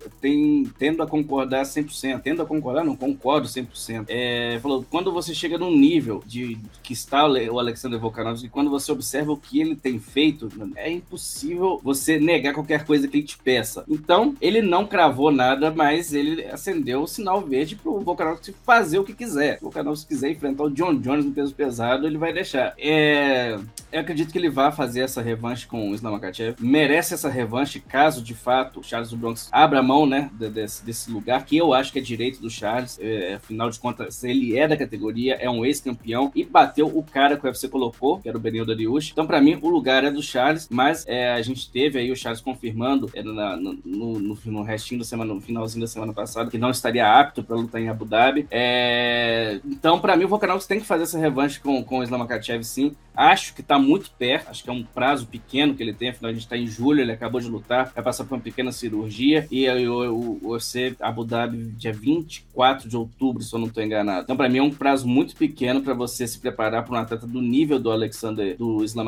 [0.77, 2.21] tendo a concordar concordar 100%.
[2.21, 4.05] Tendo a concordar, não concordo 100%.
[4.07, 8.91] É, falou, quando você chega num nível de que está o Alexander Volkanovski, quando você
[8.91, 13.37] observa o que ele tem feito, é impossível você negar qualquer coisa que ele te
[13.37, 13.83] peça.
[13.87, 19.03] Então, ele não cravou nada, mas ele acendeu o sinal verde pro Volkanovski fazer o
[19.03, 19.57] que quiser.
[19.57, 22.73] O Volkanovski quiser enfrentar o John Jones no peso pesado, ele vai deixar.
[22.77, 23.57] É...
[23.91, 26.19] Eu acredito que ele vai fazer essa revanche com o Islam.
[26.59, 31.11] Merece essa revanche caso, de fato, o Charles do Bronx abra mão, né, desse, desse
[31.11, 32.97] lugar, que eu acho que é direito do Charles.
[32.99, 37.37] É, afinal de contas, ele é da categoria, é um ex-campeão e bateu o cara
[37.37, 39.11] que o UFC colocou, que era o Benil Dariush.
[39.11, 42.15] Então, para mim, o lugar é do Charles, mas é, a gente teve aí o
[42.15, 46.32] Charles confirmando é, na, no, no, no, restinho da semana, no finalzinho da semana passada,
[46.49, 48.47] que não estaria apto para lutar em Abu Dhabi.
[48.51, 52.19] É, então, para mim, o Volkanovski tem que fazer essa revanche com, com o Islam
[52.19, 52.95] Makhachev, sim.
[53.15, 56.31] Acho que está muito perto, acho que é um prazo pequeno que ele tem, afinal
[56.31, 59.47] a gente está em julho, ele acabou de lutar, vai passar por uma pequena cirurgia
[59.51, 64.23] e o, UFC Abu Dhabi dia 24 de outubro, se eu não estou enganado.
[64.23, 67.27] Então, para mim é um prazo muito pequeno para você se preparar para um atleta
[67.27, 69.03] do nível do Alexander, do Islam.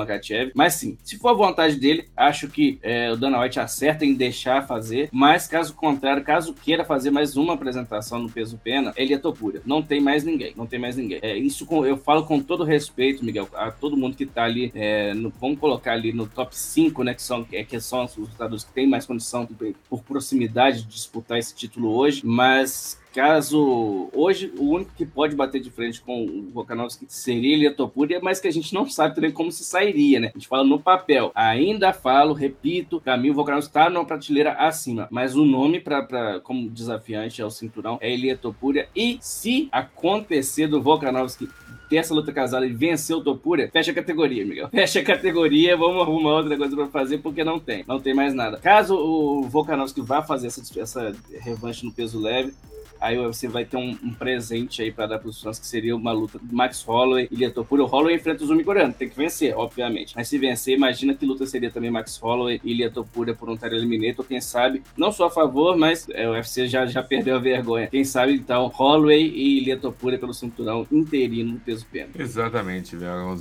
[0.54, 4.14] Mas sim, se for a vontade dele, acho que é, o Dana White acerta em
[4.14, 9.14] deixar fazer, mas caso contrário, caso queira fazer mais uma apresentação no peso pena, ele
[9.14, 9.62] é Topura.
[9.66, 11.20] Não tem mais ninguém, não tem mais ninguém.
[11.22, 14.70] É, isso com, eu falo com todo respeito, Miguel, a todo mundo que está ali,
[14.76, 18.18] é, no, vamos colocar ali no top 5, né, que são, é, que são os
[18.18, 19.48] lutadores que têm mais condição
[19.90, 25.62] por proximidade de disputar esse título hoje, mas caso hoje o único que pode bater
[25.62, 29.32] de frente com o Volkanovski seria Ilia Topuria, mas que a gente não sabe também
[29.32, 30.32] como se sairia, né?
[30.36, 31.32] A gente fala no papel.
[31.34, 36.42] Ainda falo, repito, para mim o Volkanovski está numa prateleira acima, mas o nome para
[36.42, 41.48] como desafiante ao cinturão é Ilia Topuria e se acontecer do Volkanovski
[41.90, 44.68] ter essa luta casada e vencer o Topuria, fecha a categoria, Miguel.
[44.70, 47.86] Fecha a categoria, vamos arrumar outra coisa pra fazer, porque não tem.
[47.88, 48.58] Não tem mais nada.
[48.58, 52.54] Caso o Volkanovski vá fazer essa, essa revanche no peso leve,
[53.00, 55.96] Aí você vai ter um, um presente aí para dar para os fãs, que seria
[55.96, 57.84] uma luta de Max Holloway e Liatopura.
[57.84, 60.14] O Holloway enfrenta o Zumi coreano, tem que vencer, obviamente.
[60.16, 63.80] Mas se vencer, imagina que luta seria também Max Holloway e Liatopura por um Tyler
[63.80, 64.26] Eliminator.
[64.26, 67.88] Quem sabe, não sou a favor, mas é, o UFC já, já perdeu a vergonha.
[67.88, 72.10] Quem sabe, então, Holloway e Liatopura pelo cinturão interino no peso pena.
[72.18, 73.36] Exatamente, velho.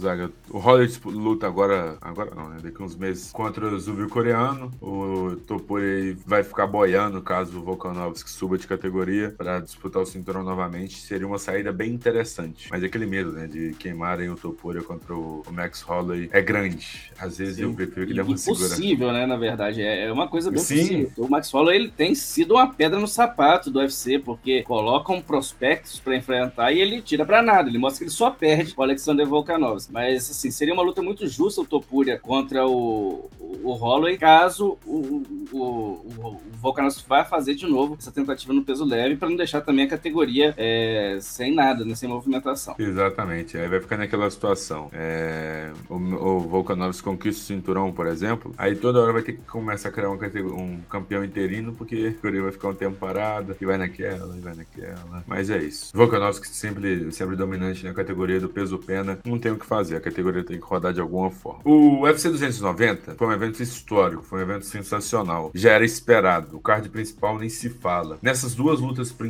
[0.51, 2.57] O Holloway luta agora, agora não, né?
[2.63, 4.71] Daqui uns meses contra o Zumi coreano.
[4.81, 5.85] O Topura
[6.27, 11.27] vai ficar boiando caso o Volkanovski suba de categoria para disputar o cinturão novamente, seria
[11.27, 12.67] uma saída bem interessante.
[12.71, 17.13] Mas aquele medo, né, de queimarem o Topuria contra o Max Holloway é grande.
[17.19, 17.65] Às vezes Sim.
[17.65, 18.65] eu prefiro que dê uma segura.
[18.65, 19.83] Impossível, né, na verdade.
[19.83, 20.79] É, é uma coisa bem Sim.
[20.79, 21.13] possível.
[21.19, 26.01] O Max Holloway, ele tem sido uma pedra no sapato do UFC, porque colocam prospectos
[26.01, 27.69] para enfrentar e ele tira para nada.
[27.69, 29.93] Ele mostra que ele só perde o Alexander Volkanovski.
[29.93, 34.97] Mas, assim, seria uma luta muito justa o Topuria contra o, o Holloway, caso o,
[34.97, 39.37] o, o, o Volkanovski vá fazer de novo essa tentativa no peso leve para não
[39.37, 42.75] deixar também a categoria é, sem nada, né, sem movimentação.
[42.79, 44.89] Exatamente, aí vai ficar naquela situação.
[44.93, 49.43] É, o, o Volkanovski conquista o cinturão, por exemplo, aí toda hora vai ter que
[49.43, 53.57] começar a criar um, um campeão interino, porque a categoria vai ficar um tempo parada,
[53.61, 55.25] e vai naquela, e vai naquela.
[55.27, 55.91] Mas é isso.
[55.95, 60.45] Volkanovski sempre, sempre dominante na categoria do peso-pena, não tem o que fazer, a categoria
[60.45, 61.61] tem que rodar de alguma forma.
[61.65, 65.51] O UFC 290 foi um evento histórico, foi um evento sensacional.
[65.55, 68.19] Já era esperado, o card principal nem se fala.
[68.23, 69.24] Nessas duas lutas principais,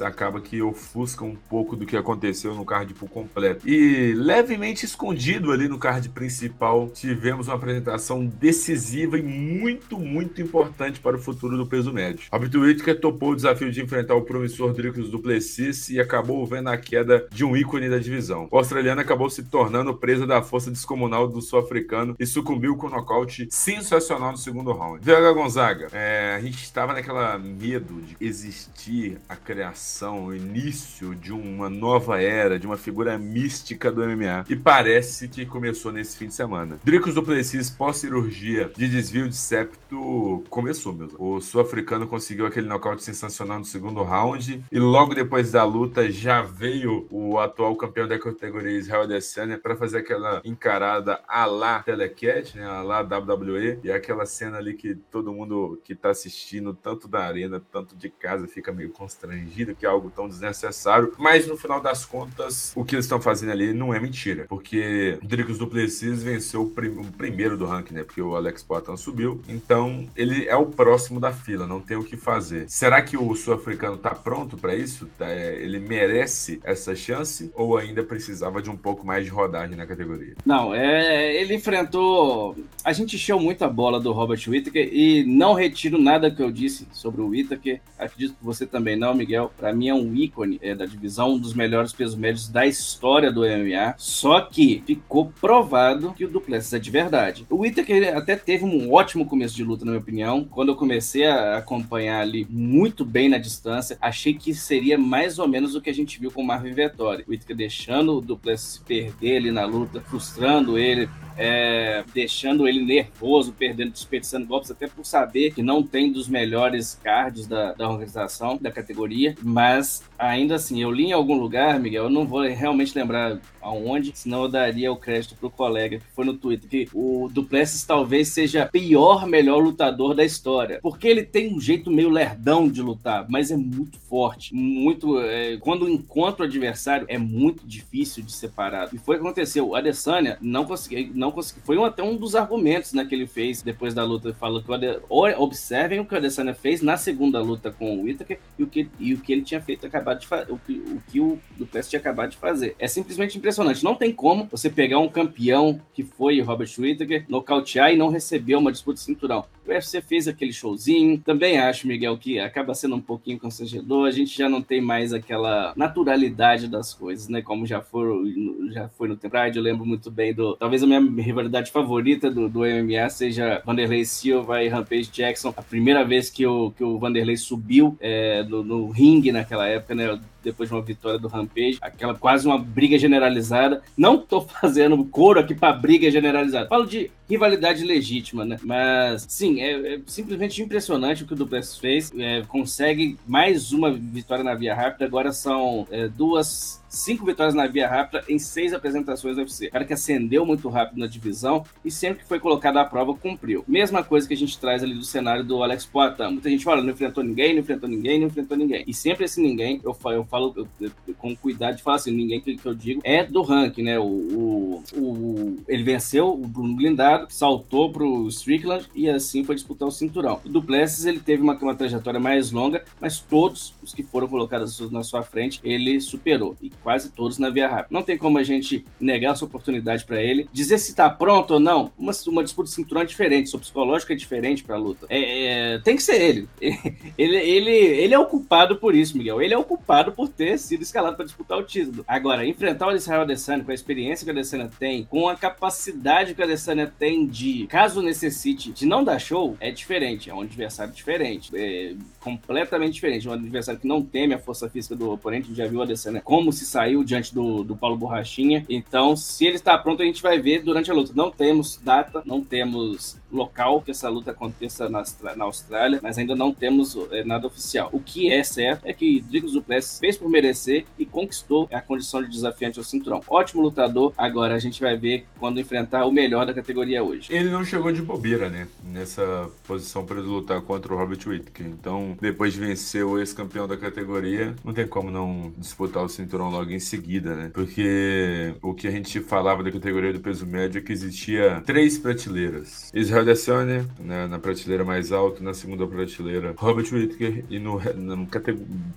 [0.00, 3.68] acaba que ofusca um pouco do que aconteceu no card por completo.
[3.68, 11.00] E levemente escondido ali no card principal, tivemos uma apresentação decisiva e muito, muito importante
[11.00, 12.26] para o futuro do peso médio.
[12.30, 16.76] Albert Whittaker topou o desafio de enfrentar o promissor Dricus Duplessis e acabou vendo a
[16.76, 18.48] queda de um ícone da divisão.
[18.50, 22.90] O australiano acabou se tornando presa da força descomunal do sul-africano e sucumbiu com o
[22.90, 25.04] nocaute sensacional no segundo round.
[25.04, 28.91] VH Gonzaga, é, a gente estava naquela medo de existir
[29.28, 34.44] a criação, o início de uma nova era, de uma figura mística do MMA.
[34.48, 36.78] E parece que começou nesse fim de semana.
[36.84, 41.16] Dricos Duplessis, pós-cirurgia de desvio de septo, começou mesmo.
[41.18, 46.42] O sul-africano conseguiu aquele nocaute sensacional no segundo round e logo depois da luta já
[46.42, 52.56] veio o atual campeão da categoria Israel Adesanya para fazer aquela encarada a lá Telecat,
[52.56, 57.08] né, a lá WWE, e aquela cena ali que todo mundo que tá assistindo, tanto
[57.08, 61.46] da arena, tanto de casa, fica meio meio constrangido, que é algo tão desnecessário, mas
[61.46, 65.58] no final das contas, o que eles estão fazendo ali não é mentira, porque Dricos
[65.58, 68.04] Duplessis venceu o, prim o, primeiro do ranking, né?
[68.04, 72.04] Porque o Alex Poitin subiu, então ele é o próximo da fila, não tem o
[72.04, 72.68] que fazer.
[72.68, 75.08] Será que o sul-africano tá pronto para isso?
[75.18, 79.76] Tá, é, ele merece essa chance ou ainda precisava de um pouco mais de rodagem
[79.76, 80.34] na categoria?
[80.44, 82.56] Não, é, ele enfrentou.
[82.84, 86.50] A gente encheu muito a bola do Robert Whittaker e não retiro nada que eu
[86.50, 87.80] disse sobre o Whittaker.
[87.98, 89.52] Acredito que você também não, Miguel.
[89.56, 93.30] Para mim é um ícone é, da divisão, um dos melhores pesos médios da história
[93.30, 93.94] do MMA.
[93.98, 97.46] Só que ficou provado que o Duplessis é de verdade.
[97.50, 100.44] O Whittaker até teve um ótimo começo de luta, na minha opinião.
[100.44, 105.46] Quando eu comecei a acompanhar ali muito bem na distância, achei que seria mais ou
[105.46, 107.24] menos o que a gente viu com o Marvin Vettori.
[107.28, 113.52] O Whittaker deixando o Duplessis perder ali na luta, frustrando ele, é, deixando ele nervoso,
[113.52, 118.56] perdendo, desperdiçando golpes, até por saber que não tem dos melhores cards da, da organização,
[118.62, 122.96] da categoria, mas ainda assim, eu li em algum lugar, Miguel, eu não vou realmente
[122.96, 127.28] lembrar aonde, senão eu daria o crédito pro colega que foi no Twitter, que o
[127.32, 132.68] Duplessis talvez seja pior, melhor lutador da história, porque ele tem um jeito meio lerdão
[132.68, 138.22] de lutar, mas é muito forte, muito, é, quando encontra o adversário, é muito difícil
[138.22, 142.02] de separar, e foi o que aconteceu, o Adesanya não conseguiu, não conseguiu, foi até
[142.02, 144.98] um dos argumentos né, que ele fez depois da luta, falou que o Ade,
[145.38, 148.88] observem o que o Adesanya fez na segunda luta com o Whittaker e o que,
[148.98, 152.00] e o que ele tinha feito, acabado de o que o, que o Duplessis tinha
[152.00, 153.84] acabado de fazer, é simplesmente impressionante impressionante.
[153.84, 158.56] Não tem como você pegar um campeão que foi Robert Whittaker, nocautear e não receber
[158.56, 159.44] uma disputa de cinturão.
[159.66, 161.18] O UFC fez aquele showzinho.
[161.18, 164.06] Também acho, Miguel, que acaba sendo um pouquinho constrangedor.
[164.06, 167.42] A gente já não tem mais aquela naturalidade das coisas, né?
[167.42, 168.34] Como já foi,
[168.72, 169.58] já foi no Tempride.
[169.58, 170.56] Eu lembro muito bem do.
[170.56, 175.54] Talvez a minha rivalidade favorita do, do MMA seja Vanderlei Silva e Rampage Jackson.
[175.56, 179.94] A primeira vez que o, que o Vanderlei subiu é, no, no ringue naquela época,
[179.94, 180.20] né?
[180.42, 183.82] Depois de uma vitória do Rampage, aquela quase uma briga generalizada.
[183.96, 186.68] Não tô fazendo coro aqui para briga generalizada.
[186.68, 188.58] Falo de rivalidade legítima, né?
[188.62, 192.12] Mas, sim, é, é simplesmente impressionante o que o Duplessis fez.
[192.18, 195.04] É, consegue mais uma vitória na via rápida.
[195.04, 199.70] Agora são é, duas cinco vitórias na via rápida em seis apresentações do UFC.
[199.70, 203.64] Cara que ascendeu muito rápido na divisão e sempre que foi colocado à prova cumpriu.
[203.66, 206.24] Mesma coisa que a gente traz ali do cenário do Alex Poitin.
[206.24, 208.84] Muita gente fala, não enfrentou ninguém, não enfrentou ninguém, não enfrentou ninguém.
[208.86, 212.12] E sempre esse ninguém, eu falo, eu falo eu, eu, com cuidado de falar assim,
[212.12, 213.98] ninguém que, que, eu digo é do ranking, né?
[213.98, 219.88] O, o, o, ele venceu o Bruno Blindado, saltou pro Strickland e assim foi disputar
[219.88, 220.40] o cinturão.
[220.44, 224.78] O Duplessis, ele teve uma, uma trajetória mais longa, mas todos os que foram colocados
[224.90, 226.54] na sua frente, ele superou.
[226.60, 227.88] E quase todos na via rápida.
[227.90, 230.48] Não tem como a gente negar essa oportunidade para ele.
[230.52, 234.12] Dizer se tá pronto ou não, uma, uma disputa de cinturão é diferente, seu psicológico
[234.12, 235.06] é diferente pra luta.
[235.08, 236.48] É, é, tem que ser ele.
[237.18, 237.36] ele.
[237.36, 238.14] Ele, ele.
[238.14, 239.40] é o culpado por isso, Miguel.
[239.40, 242.04] Ele é o culpado por ter sido escalado para disputar o título.
[242.06, 246.34] Agora, enfrentar o Israel Adesanya com a experiência que o Adesanya tem, com a capacidade
[246.34, 250.30] que o Adesanya tem de, caso necessite, de não dar show, é diferente.
[250.30, 251.50] É um adversário diferente.
[251.54, 253.28] É completamente diferente.
[253.28, 255.54] Um adversário que não teme a força física do oponente.
[255.54, 258.64] Já viu o Adesanya como se saiu diante do, do Paulo Borrachinha.
[258.68, 261.12] Então, se ele está pronto, a gente vai ver durante a luta.
[261.14, 265.02] Não temos data, não temos local que essa luta aconteça na,
[265.36, 267.88] na Austrália, mas ainda não temos é, nada oficial.
[267.92, 272.22] O que é certo é que Dricos Duplessis fez por merecer e conquistou a condição
[272.22, 273.20] de desafiante ao cinturão.
[273.28, 277.28] Ótimo lutador, agora a gente vai ver quando enfrentar o melhor da categoria hoje.
[277.30, 278.68] Ele não chegou de bobeira, né?
[278.84, 281.66] Nessa posição para ele lutar contra o Robert Whittaker.
[281.66, 286.50] Então, depois de vencer o ex-campeão da categoria, não tem como não disputar o cinturão
[286.50, 287.50] logo em seguida, né?
[287.52, 291.98] Porque o que a gente falava da categoria do peso médio é que existia três
[291.98, 292.90] prateleiras.
[292.94, 298.26] Israel Adesanya, né, na prateleira mais alta, na segunda prateleira, Robert Whittaker e no, no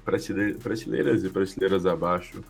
[0.04, 2.44] prateleira, prateleiras e prateleiras abaixo,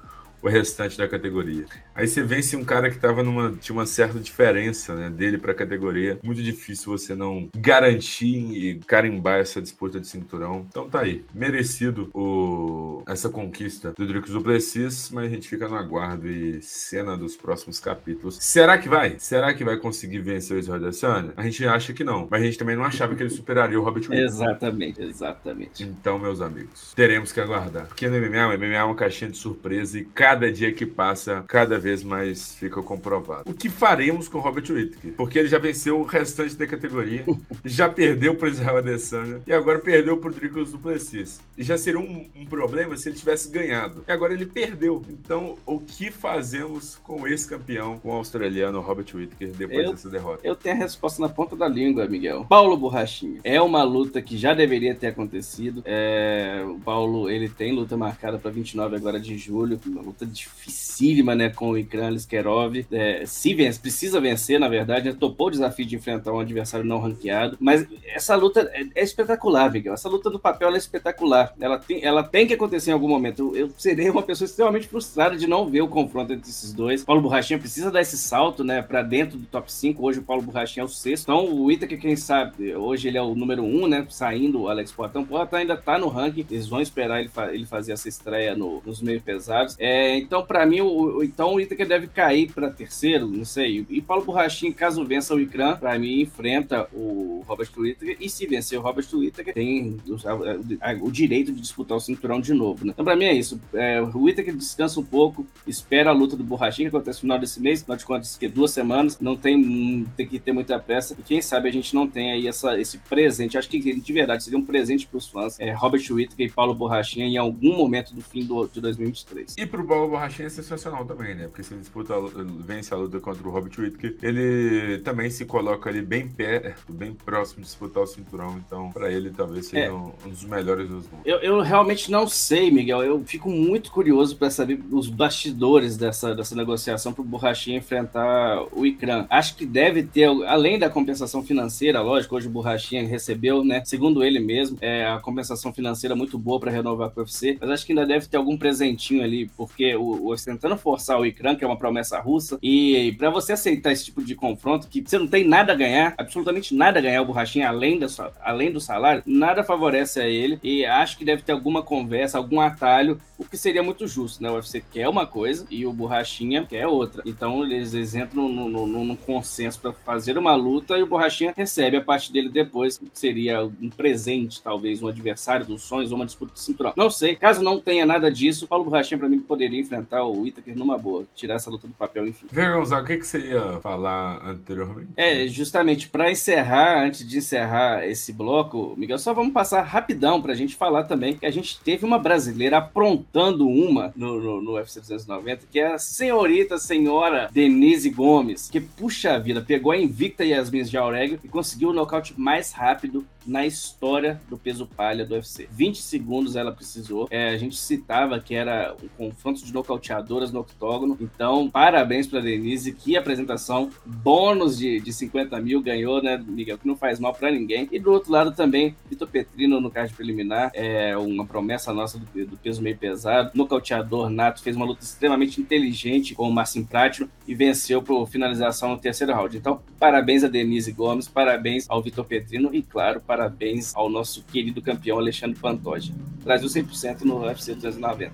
[0.45, 1.65] o restante da categoria.
[1.95, 5.51] Aí você vence um cara que tava numa, tinha uma certa diferença né, dele para
[5.53, 6.19] a categoria.
[6.23, 10.65] Muito difícil você não garantir e carimbar essa disputa de cinturão.
[10.69, 15.75] Então tá aí, merecido o, essa conquista do Dricos Duplessis, mas a gente fica no
[15.75, 18.37] aguardo e cena dos próximos capítulos.
[18.39, 19.15] Será que vai?
[19.17, 21.33] Será que vai conseguir vencer o Israel Adesanya?
[21.35, 23.83] A gente acha que não, mas a gente também não achava que ele superaria o
[23.83, 24.25] Robert Whittaker.
[24.25, 25.83] Exatamente, exatamente.
[25.83, 27.87] Então, meus amigos, teremos que aguardar.
[27.87, 31.43] Porque no MMA, o MMA é uma caixinha de surpresa e cada dia que passa,
[31.47, 33.49] cada vez mais fica comprovado.
[33.49, 35.13] O que faremos com Robert Whittaker?
[35.13, 37.25] Porque ele já venceu o restante da categoria,
[37.63, 41.39] já perdeu para Israel Adesanya e agora perdeu para o Dricos Duplessis.
[41.57, 44.03] E já seria um, um, problema se ele tivesse ganhado.
[44.07, 45.01] E agora ele perdeu.
[45.09, 50.09] Então, o que fazemos com esse campeão, com o australiano Robert Whittaker, depois eu, dessa
[50.09, 50.39] derrota?
[50.43, 52.45] Eu tenho a resposta na ponta da língua, Miguel.
[52.49, 53.39] Paulo Borrachinha.
[53.43, 55.81] É uma luta que já deveria ter acontecido.
[55.85, 61.35] É, o Paulo, ele tem luta marcada para 29 agora de julho, uma luta dificílima,
[61.35, 62.85] né, com o Ikran Liskerov.
[62.91, 66.85] É, se vence, precisa vencer, na verdade, né, topou o desafio de enfrentar um adversário
[66.85, 69.93] não ranqueado, mas essa luta é, é espetacular, Miguel.
[69.93, 71.53] Essa luta do papel é espetacular.
[71.59, 73.51] Ela tem, ela tem que acontecer em algum momento.
[73.55, 77.03] Eu, eu serei uma pessoa extremamente frustrada de não ver o confronto entre esses dois.
[77.03, 80.05] Paulo Borrachinha precisa dar esse salto, né, para dentro do top 5.
[80.05, 81.23] Hoje o Paulo Borrachinha é o sexto.
[81.23, 84.69] Então o Itaker, quem sabe, hoje ele é o número 1, um, né, saindo o
[84.69, 85.25] Alex Portão.
[85.25, 86.45] Porta ainda tá no ranking.
[86.49, 89.75] Eles vão esperar ele, fa ele fazer essa estreia no, nos meio pesados.
[89.79, 93.85] É, então, para mim, o, o, então o deve cair para terceiro, não sei.
[93.89, 98.17] E Paulo Borrachinha, caso vença o Ikran, para mim, enfrenta o Robert Whittaker.
[98.19, 102.53] E se vencer o Robert Whittaker, tem o, o, direito de disputar o cinturão de
[102.53, 102.91] novo, né?
[102.93, 103.59] Então, para mim, é isso.
[103.73, 107.39] É, o Whittaker descansa um pouco, espera a luta do Borrachinha, que acontece no final
[107.39, 110.79] desse mês, afinal de contas, que é duas semanas, não tem, tem que ter muita
[110.79, 111.15] pressa.
[111.17, 113.57] E quem sabe a gente não tem aí essa, esse presente.
[113.57, 115.59] Acho que de verdade seria um presente para os fãs.
[115.59, 119.55] É, Robert Whittaker e Paulo Borrachinha em algum momento do fim do, de 2023.
[119.57, 121.47] E pro Paulo Borrachinha é sensacional também, né?
[121.47, 122.13] Porque se ele disputa,
[122.59, 127.13] vence a luta contra o Robert Whittaker, ele também se coloca ali bem perto, bem
[127.13, 128.57] próximo de disputar o cinturão.
[128.57, 129.91] Então, para ele, talvez seja é.
[129.91, 131.25] um, um, dos melhores dos mundos.
[131.25, 133.05] Eu, eu, realmente não sei, Miguel.
[133.05, 138.85] Eu fico muito curioso para saber os bastidores dessa, dessa negociação pro Borrachinha enfrentar o
[138.85, 139.25] Ikran.
[139.29, 143.81] Acho que deve ter, além da compensação financeira, lógico, hoje o Borrachinha recebeu, né?
[143.85, 147.69] Segundo ele mesmo, é a compensação financeira muito boa para renovar com o UFC, mas
[147.69, 151.55] acho que ainda deve ter algum presentinho ali, porque o, o tentando forçar o Ikran,
[151.55, 155.17] que é uma promessa russa, e para você aceitar esse tipo de confronto, que você
[155.17, 158.71] não tem nada a ganhar, absolutamente nada a ganhar o Borrachinha, além, da sua, além
[158.71, 163.19] do salário, nada favorece a ele, e acho que deve ter alguma conversa, algum atalho,
[163.37, 164.49] o que seria muito justo, né?
[164.49, 167.21] O UFC quer uma coisa e o Borrachinha quer outra.
[167.25, 172.01] Então eles, eles entram no consenso para fazer uma luta e o Borrachinha recebe a
[172.01, 176.53] parte dele depois, que seria um presente, talvez, um adversário dos sonhos ou uma disputa
[176.53, 176.93] de cinturão.
[176.95, 180.77] Não sei, caso não tenha nada disso, Paulo Borrachinha para mim poderia enfrentar o Itaker
[180.77, 182.47] numa boa, tirar essa luta do papel, enfim.
[182.51, 185.09] Vem, Gonzaga, o que, que você ia falar anteriormente?
[185.15, 190.53] É, justamente para encerrar, antes de encerrar esse bloco, Miguel, só vamos passar rapidão para
[190.53, 194.73] a gente falar também que a gente teve uma brasileira aprontando uma no, no, no
[194.73, 200.43] UFC 290, que é a senhorita, senhora Denise Gomes, que puxa vida, pegou a invicta
[200.43, 205.67] Yasmin Jauregui e conseguiu o nocaute mais rápido na história do peso palha do UFC.
[205.71, 207.27] 20 segundos ela precisou.
[207.29, 211.17] É, a gente citava que era um confronto de nocauteadoras no octógono.
[211.19, 212.93] Então, parabéns para Denise.
[212.93, 213.89] Que apresentação.
[214.05, 216.77] Bônus de, de 50 mil ganhou, né, Miguel?
[216.77, 217.87] Que não faz mal para ninguém.
[217.91, 220.71] E do outro lado também, Vitor Petrino no card preliminar.
[220.73, 223.51] É uma promessa nossa do, do peso meio pesado.
[223.53, 224.61] Nocauteador nato.
[224.61, 229.33] Fez uma luta extremamente inteligente com o Marcin Pratino e venceu por finalização no terceiro
[229.33, 229.55] round.
[229.55, 231.27] Então, parabéns a Denise Gomes.
[231.27, 232.73] Parabéns ao Vitor Petrino.
[232.73, 236.13] E, claro, parabéns parabéns ao nosso querido campeão Alexandre Pantoja.
[236.41, 238.31] Brasil 100% no UFC 290.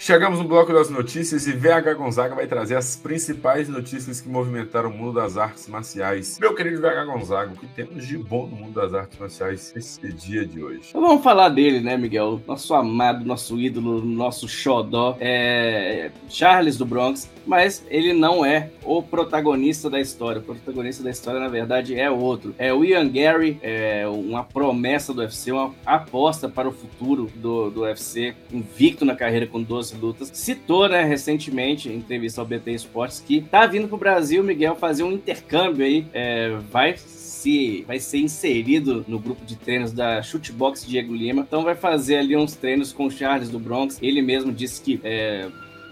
[0.00, 4.90] Chegamos no bloco das notícias e VH Gonzaga vai trazer as principais notícias que movimentaram
[4.90, 6.38] o mundo das artes marciais.
[6.38, 10.00] Meu querido VH Gonzaga, o que temos de bom no mundo das artes marciais esse
[10.12, 10.82] dia de hoje?
[10.90, 12.40] Então vamos falar dele, né, Miguel?
[12.46, 19.02] Nosso amado, nosso ídolo, nosso xodó, é Charles do Bronx, mas ele não é o
[19.02, 20.40] protagonista da história.
[20.40, 22.54] O protagonista da história, na verdade, é outro.
[22.56, 27.68] É o Ian Gary, é uma promessa do UFC, uma aposta para o futuro do,
[27.68, 30.30] do UFC, invicto na carreira com 12 lutas.
[30.32, 35.02] Citou, né, recentemente, em entrevista ao BT Esportes, que tá vindo pro Brasil, Miguel, fazer
[35.02, 36.06] um intercâmbio aí.
[36.12, 41.42] É, vai se vai ser inserido no grupo de treinos da Chutebox Diego Lima.
[41.46, 43.98] Então vai fazer ali uns treinos com o Charles do Bronx.
[44.02, 45.48] Ele mesmo disse que é,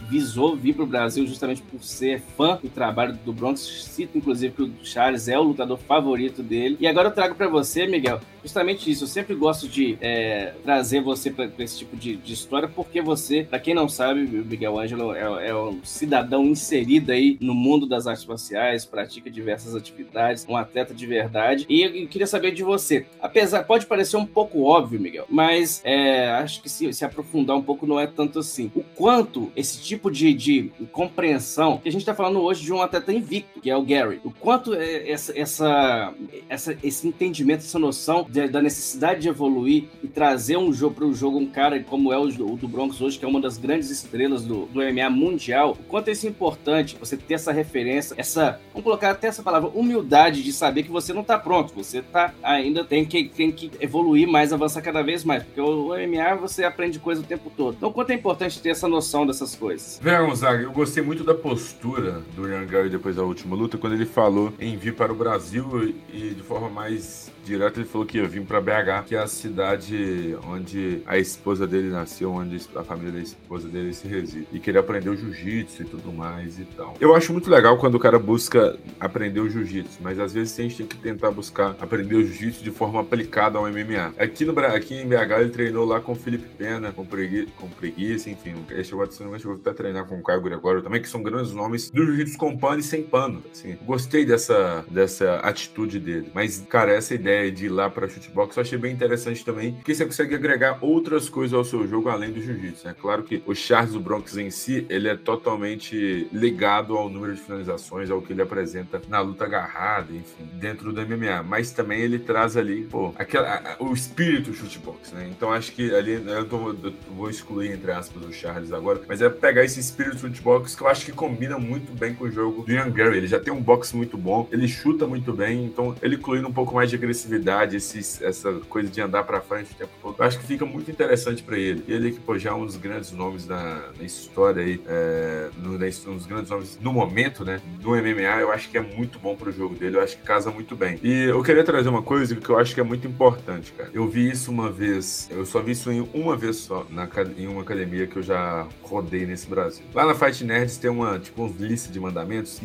[0.09, 3.61] visou vir para o Brasil justamente por ser fã do trabalho do Bronx.
[3.61, 6.77] Cito, inclusive, que o Charles é o lutador favorito dele.
[6.81, 9.05] E agora eu trago para você, Miguel, justamente isso.
[9.05, 13.43] Eu sempre gosto de é, trazer você para esse tipo de, de, história, porque você,
[13.43, 17.87] para quem não sabe, o Miguel Ângelo é, é, um cidadão inserido aí no mundo
[17.87, 21.67] das artes marciais, pratica diversas atividades, um atleta de verdade.
[21.69, 23.07] E eu queria saber de você.
[23.21, 27.63] Apesar, pode parecer um pouco óbvio, Miguel, mas é, acho que se, se aprofundar um
[27.63, 28.71] pouco não é tanto assim.
[28.75, 32.81] O quanto esse tipo de, de compreensão, que a gente está falando hoje de um
[32.81, 36.15] atleta invicto, que é o Gary, o quanto é essa, essa,
[36.49, 41.05] essa esse entendimento, essa noção de, da necessidade de evoluir e trazer um jogo para
[41.07, 43.57] o jogo um cara como é o, o, do Broncos hoje, que é uma das
[43.57, 48.15] grandes estrelas do, do MMA mundial, o quanto é isso importante, você ter essa referência,
[48.19, 52.03] essa, vamos colocar até essa palavra, humildade de saber que você não está pronto, você
[52.03, 55.95] tá, ainda tem que, tem que evoluir mais, avançar cada vez mais, porque o, o
[55.95, 57.77] MMA você aprende coisa o tempo todo.
[57.77, 59.99] Então, quanto é importante ter essa noção dessas coisas?
[60.03, 63.95] Vera Gonzaga, eu gostei muito da postura do Ian Gary depois da última luta, quando
[63.95, 68.19] ele falou em vir para o Brasil e de forma mais direto ele falou que
[68.19, 72.83] ia vir para BH, que é a cidade onde a esposa dele nasceu, onde a
[72.83, 74.49] família da esposa dele se reside.
[74.53, 76.95] E que ele aprendeu jiu-jitsu e tudo mais e tal.
[77.01, 80.63] Eu acho muito legal quando o cara busca aprender o jiu-jitsu, mas às vezes a
[80.63, 84.15] gente tem que tentar buscar aprender o jiu-jitsu de forma aplicada ao MMA.
[84.19, 87.69] Aqui, no, aqui em BH ele treinou lá com o Felipe Pena, com preguiça, com
[87.69, 88.55] preguiça enfim.
[88.71, 92.05] Ele a, chegou até treinar com o Caio Gregório também, que são grandes nomes do
[92.05, 93.43] jiu-jitsu com pano e sem pano.
[93.53, 96.31] Assim, gostei dessa, dessa atitude dele.
[96.35, 99.95] Mas, cara, essa ideia de ir lá para shootbox, eu achei bem interessante também, porque
[99.95, 102.87] você consegue agregar outras coisas ao seu jogo além do jiu-jitsu.
[102.87, 102.97] É né?
[103.01, 107.41] claro que o Charles do Bronx em si, ele é totalmente ligado ao número de
[107.41, 111.43] finalizações, ao que ele apresenta na luta agarrada, enfim, dentro do MMA.
[111.43, 115.29] Mas também ele traz ali, pô, aquela, o espírito shootbox, né?
[115.31, 119.23] Então acho que ali, eu, tô, eu vou excluir, entre aspas, o Charles agora, mas
[119.23, 122.63] é pegar esse espírito shootbox que eu acho que combina muito bem com o jogo
[122.63, 123.19] do Ian Gary.
[123.19, 126.53] Ele já tem um boxe muito bom, ele chuta muito bem, então ele incluindo um
[126.53, 130.23] pouco mais de agressividade agressividade, esse, essa coisa de andar para frente o tempo todo,
[130.23, 131.85] acho que fica muito interessante para ele.
[131.89, 135.75] Ele que pô, já é um dos grandes nomes da, da história aí, é, no,
[135.75, 139.37] um dos grandes nomes no momento, né, do MMA, eu acho que é muito bom
[139.37, 140.99] pro jogo dele, eu acho que casa muito bem.
[141.03, 143.91] E eu queria trazer uma coisa que eu acho que é muito importante, cara.
[143.93, 147.47] Eu vi isso uma vez, eu só vi isso em uma vez só, na, em
[147.47, 149.85] uma academia que eu já rodei nesse Brasil.
[149.95, 152.61] Lá na Fight Nerds tem uma, tipo, uma lista de mandamentos,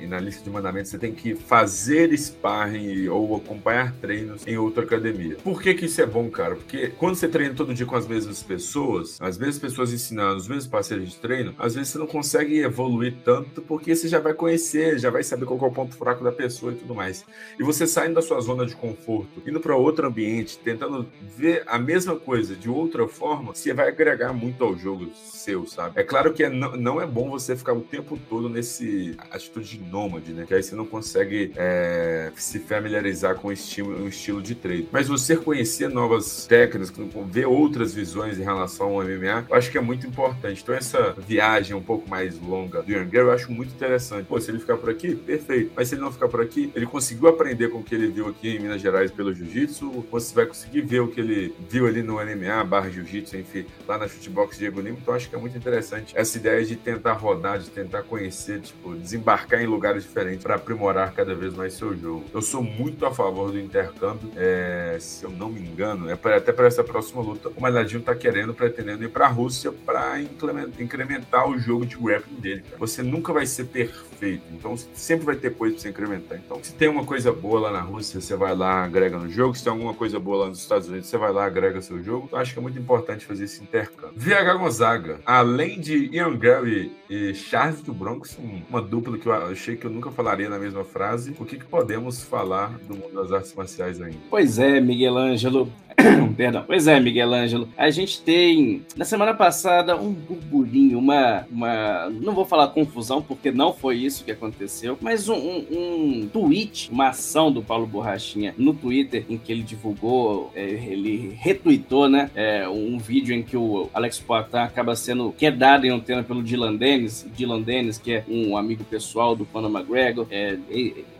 [0.00, 4.56] e na lista de mandamentos você tem que fazer sparring ou acompanhar acompanhar treinos em
[4.56, 5.36] outra academia.
[5.42, 6.56] Por que que isso é bom, cara?
[6.56, 10.48] Porque quando você treina todo dia com as mesmas pessoas, as mesmas pessoas ensinando, os
[10.48, 14.32] mesmos parceiros de treino, às vezes você não consegue evoluir tanto porque você já vai
[14.32, 17.24] conhecer, já vai saber qual é o ponto fraco da pessoa e tudo mais.
[17.58, 21.06] E você saindo da sua zona de conforto, indo para outro ambiente, tentando
[21.36, 26.00] ver a mesma coisa de outra forma, você vai agregar muito ao jogo seu, sabe?
[26.00, 29.78] É claro que é, não, não é bom você ficar o tempo todo nesse atitude
[29.78, 30.44] de nômade, né?
[30.46, 34.88] Que aí você não consegue é, se familiarizar com estilo, um estilo de treino.
[34.92, 36.92] Mas você conhecer novas técnicas,
[37.30, 40.62] ver outras visões em relação ao MMA, eu acho que é muito importante.
[40.62, 44.26] Então, essa viagem um pouco mais longa do Young eu acho muito interessante.
[44.26, 45.72] Pô, se ele ficar por aqui, perfeito.
[45.74, 48.28] Mas se ele não ficar por aqui, ele conseguiu aprender com o que ele viu
[48.28, 52.02] aqui em Minas Gerais pelo Jiu-Jitsu, você vai conseguir ver o que ele viu ali
[52.02, 54.98] no MMA, barra Jiu-Jitsu, enfim, lá na Shootbox Diego Lima.
[55.00, 58.94] Então, acho que é muito interessante essa ideia de tentar rodar, de tentar conhecer, tipo,
[58.94, 62.24] desembarcar em lugares diferentes para aprimorar cada vez mais seu jogo.
[62.32, 66.36] Eu sou muito a favor do intercâmbio, é, se eu não me engano, é pra,
[66.36, 70.20] até para essa próxima luta, o Maladinho tá querendo, pretendendo ir para a Rússia para
[70.20, 72.62] incrementar o jogo de grappling dele.
[72.62, 72.76] Cara.
[72.78, 76.38] Você nunca vai ser perfeito, então sempre vai ter coisa para você incrementar.
[76.38, 79.54] Então, se tem uma coisa boa lá na Rússia, você vai lá, agrega no jogo.
[79.54, 82.26] Se tem alguma coisa boa lá nos Estados Unidos, você vai lá, agrega seu jogo.
[82.26, 84.14] Então, acho que é muito importante fazer esse intercâmbio.
[84.16, 88.38] VH Gonzaga, além de Ian Gary e Charles do Bronx,
[88.68, 91.64] uma dupla que eu achei que eu nunca falaria na mesma frase, o que, que
[91.64, 94.18] podemos falar do mundo das artes marciais ainda.
[94.30, 95.70] Pois é, Miguel Ângelo.
[96.36, 96.64] Perdão.
[96.66, 97.68] Pois é, Miguel Ângelo.
[97.76, 102.08] A gente tem, na semana passada, um burburinho, uma, uma.
[102.10, 106.90] Não vou falar confusão, porque não foi isso que aconteceu, mas um, um, um tweet,
[106.90, 112.30] uma ação do Paulo Borrachinha no Twitter, em que ele divulgou, é, ele retweetou, né?
[112.34, 116.76] É, um vídeo em que o Alex Poitin acaba sendo quedado em antena pelo Dylan
[116.76, 120.26] Dennis, Dylan Dennis, que é um amigo pessoal do Conor McGregor.
[120.30, 120.56] É,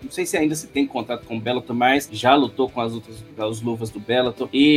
[0.03, 2.93] não sei se ainda se tem contato com o Bellator, mas já lutou com as
[2.93, 4.49] outras as luvas do Bellator.
[4.53, 4.68] E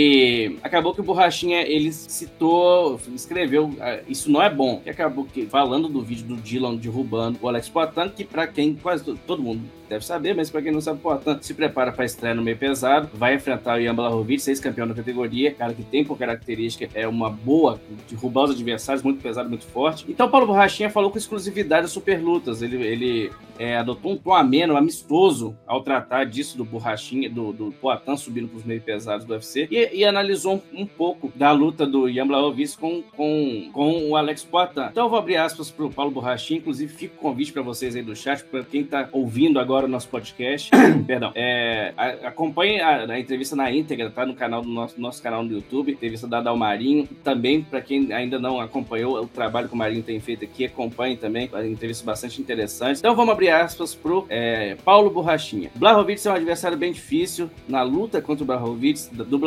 [0.61, 4.81] acabou que o Borrachinha, ele citou, escreveu, ah, isso não é bom.
[4.85, 8.75] E acabou que, falando do vídeo do Dylan derrubando o Alex Poitin, que para quem
[8.75, 9.61] quase todo mundo
[9.91, 13.09] deve saber, mas para quem não sabe, Poitin se prepara para estreia no meio pesado,
[13.13, 17.05] vai enfrentar o Ian Blachowicz, seis campeão da categoria, cara que tem por característica é
[17.05, 17.79] uma boa
[18.09, 20.05] derrubar os adversários, muito pesado, muito forte.
[20.07, 24.33] Então Paulo Borrachinha falou com exclusividade das super lutas, ele, ele é, adotou um tom
[24.33, 29.25] ameno, amistoso ao tratar disso do Borrachinha, do, do Poitin subindo para os meio pesados
[29.25, 33.69] do UFC, e e, analisou um, um, pouco da luta do Ian Blachowicz com, com,
[33.71, 34.87] com o Alex Poitin.
[34.91, 37.95] Então eu vou abrir aspas para o Paulo Borrachinha, inclusive fica o convite para vocês
[37.95, 40.69] aí do chat, para quem está ouvindo agora o nosso podcast,
[41.07, 45.43] perdão, é, acompanhe a, a, entrevista na íntegra, tá no canal do nosso, nosso canal
[45.43, 49.73] no YouTube, entrevista dada ao Marinho, também para quem ainda não acompanhou o trabalho que
[49.73, 52.99] o Marinho tem feito aqui, acompanhe também, a entrevista bastante interessante.
[52.99, 55.71] Então vamos abrir aspas pro é, Paulo Borrachinha.
[55.75, 59.39] Blachowicz é um adversário bem difícil, na luta contra o Blachowicz, do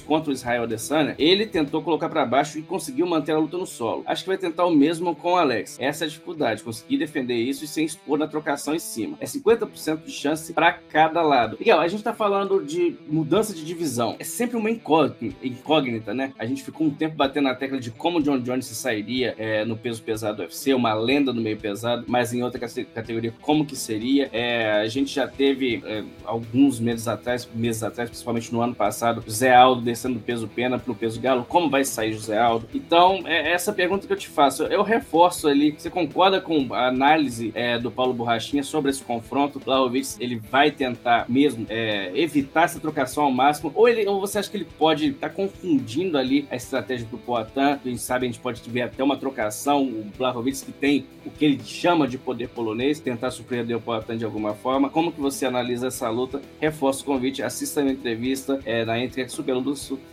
[0.00, 3.66] Contra o Israel Adesanya, ele tentou colocar para baixo e conseguiu manter a luta no
[3.66, 4.02] solo.
[4.06, 5.76] Acho que vai tentar o mesmo com o Alex.
[5.80, 9.16] Essa é a dificuldade, conseguir defender isso e sem expor na trocação em cima.
[9.20, 11.56] É 50% de chance para cada lado.
[11.58, 14.16] Miguel, a gente tá falando de mudança de divisão.
[14.18, 16.32] É sempre uma incógnita, né?
[16.38, 19.34] A gente ficou um tempo batendo na tecla de como o John Jones se sairia
[19.38, 23.34] é, no peso pesado do UFC, uma lenda no meio pesado, mas em outra categoria,
[23.40, 24.28] como que seria?
[24.32, 29.22] É, a gente já teve é, alguns meses atrás, meses atrás, principalmente no ano passado,
[29.30, 31.44] Zé Aldo descendo do peso pena pro peso galo.
[31.48, 32.68] Como vai sair José Aldo?
[32.74, 34.64] Então, é essa pergunta que eu te faço.
[34.64, 35.72] Eu reforço ali.
[35.72, 39.58] Você concorda com a análise é, do Paulo Borrachinha sobre esse confronto?
[39.58, 43.72] O Blahovic, ele vai tentar mesmo é, evitar essa trocação ao máximo?
[43.74, 47.18] Ou, ele, ou você acha que ele pode estar tá confundindo ali a estratégia do
[47.18, 47.78] Poitin?
[47.82, 49.82] Quem sabe a gente pode ver até uma trocação.
[49.82, 54.16] O Blahovic que tem o que ele chama de poder polonês, tentar surpreender o Poitin
[54.16, 54.90] de alguma forma.
[54.90, 56.40] Como que você analisa essa luta?
[56.60, 59.22] Reforço o convite, assista a minha entrevista é, na Entre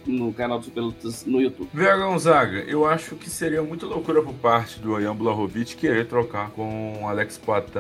[0.06, 1.70] No canal do Superlutas no YouTube.
[1.74, 6.50] Vega Gonzaga, eu acho que seria muito loucura por parte do Ian Blahovic querer trocar
[6.52, 7.80] com Alex Poitin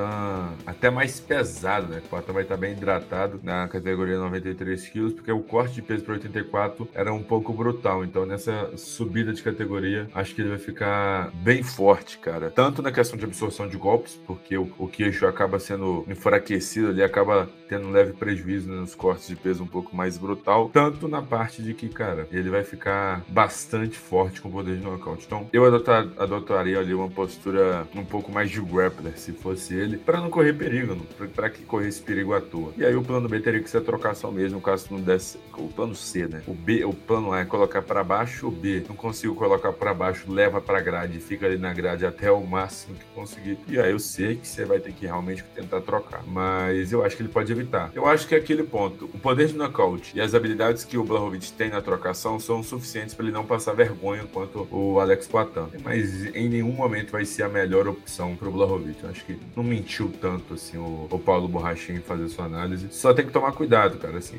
[0.66, 2.01] até mais pesado, né?
[2.05, 6.03] O Poitin vai estar bem hidratado na categoria 93 quilos, porque o corte de peso
[6.03, 8.03] para 84 era um pouco brutal.
[8.03, 12.49] Então, nessa subida de categoria, acho que ele vai ficar bem forte, cara.
[12.49, 17.03] Tanto na questão de absorção de golpes, porque o, o queixo acaba sendo enfraquecido, ele
[17.03, 21.22] acaba tendo um leve prejuízo nos cortes de peso um pouco mais brutal, tanto na
[21.22, 25.26] parte de que, cara, ele vai ficar bastante forte com o poder de nocaute.
[25.26, 29.97] Então, eu adotar, adotaria ali uma postura um pouco mais de grappler, se fosse ele,
[29.97, 30.95] para não correr perigo,
[31.36, 32.74] para que corresse perigo à toa.
[32.78, 35.68] E aí o plano B teria que ser a trocação mesmo, caso não desse o
[35.68, 36.41] plano C, né?
[36.47, 39.93] O B, o plano A é colocar para baixo, o B não consigo colocar para
[39.93, 43.58] baixo, leva para grade, fica ali na grade até o máximo que conseguir.
[43.68, 47.18] E aí eu sei que você vai ter que realmente tentar trocar, mas eu acho
[47.18, 47.91] que ele pode evitar.
[47.93, 51.04] Eu acho que é aquele ponto, o poder de nocaute e as habilidades que o
[51.40, 55.68] Blachowicz tem na trocação são suficientes para ele não passar vergonha enquanto o Alex Poitin.
[55.84, 59.04] Mas em nenhum momento vai ser a melhor opção para o Blachowicz.
[59.06, 62.88] Acho que não mentiu tanto assim o, o Paulo Borrachinha em fazer sua análise.
[62.92, 64.18] Só tem que tomar cuidado, cara.
[64.18, 64.38] Assim,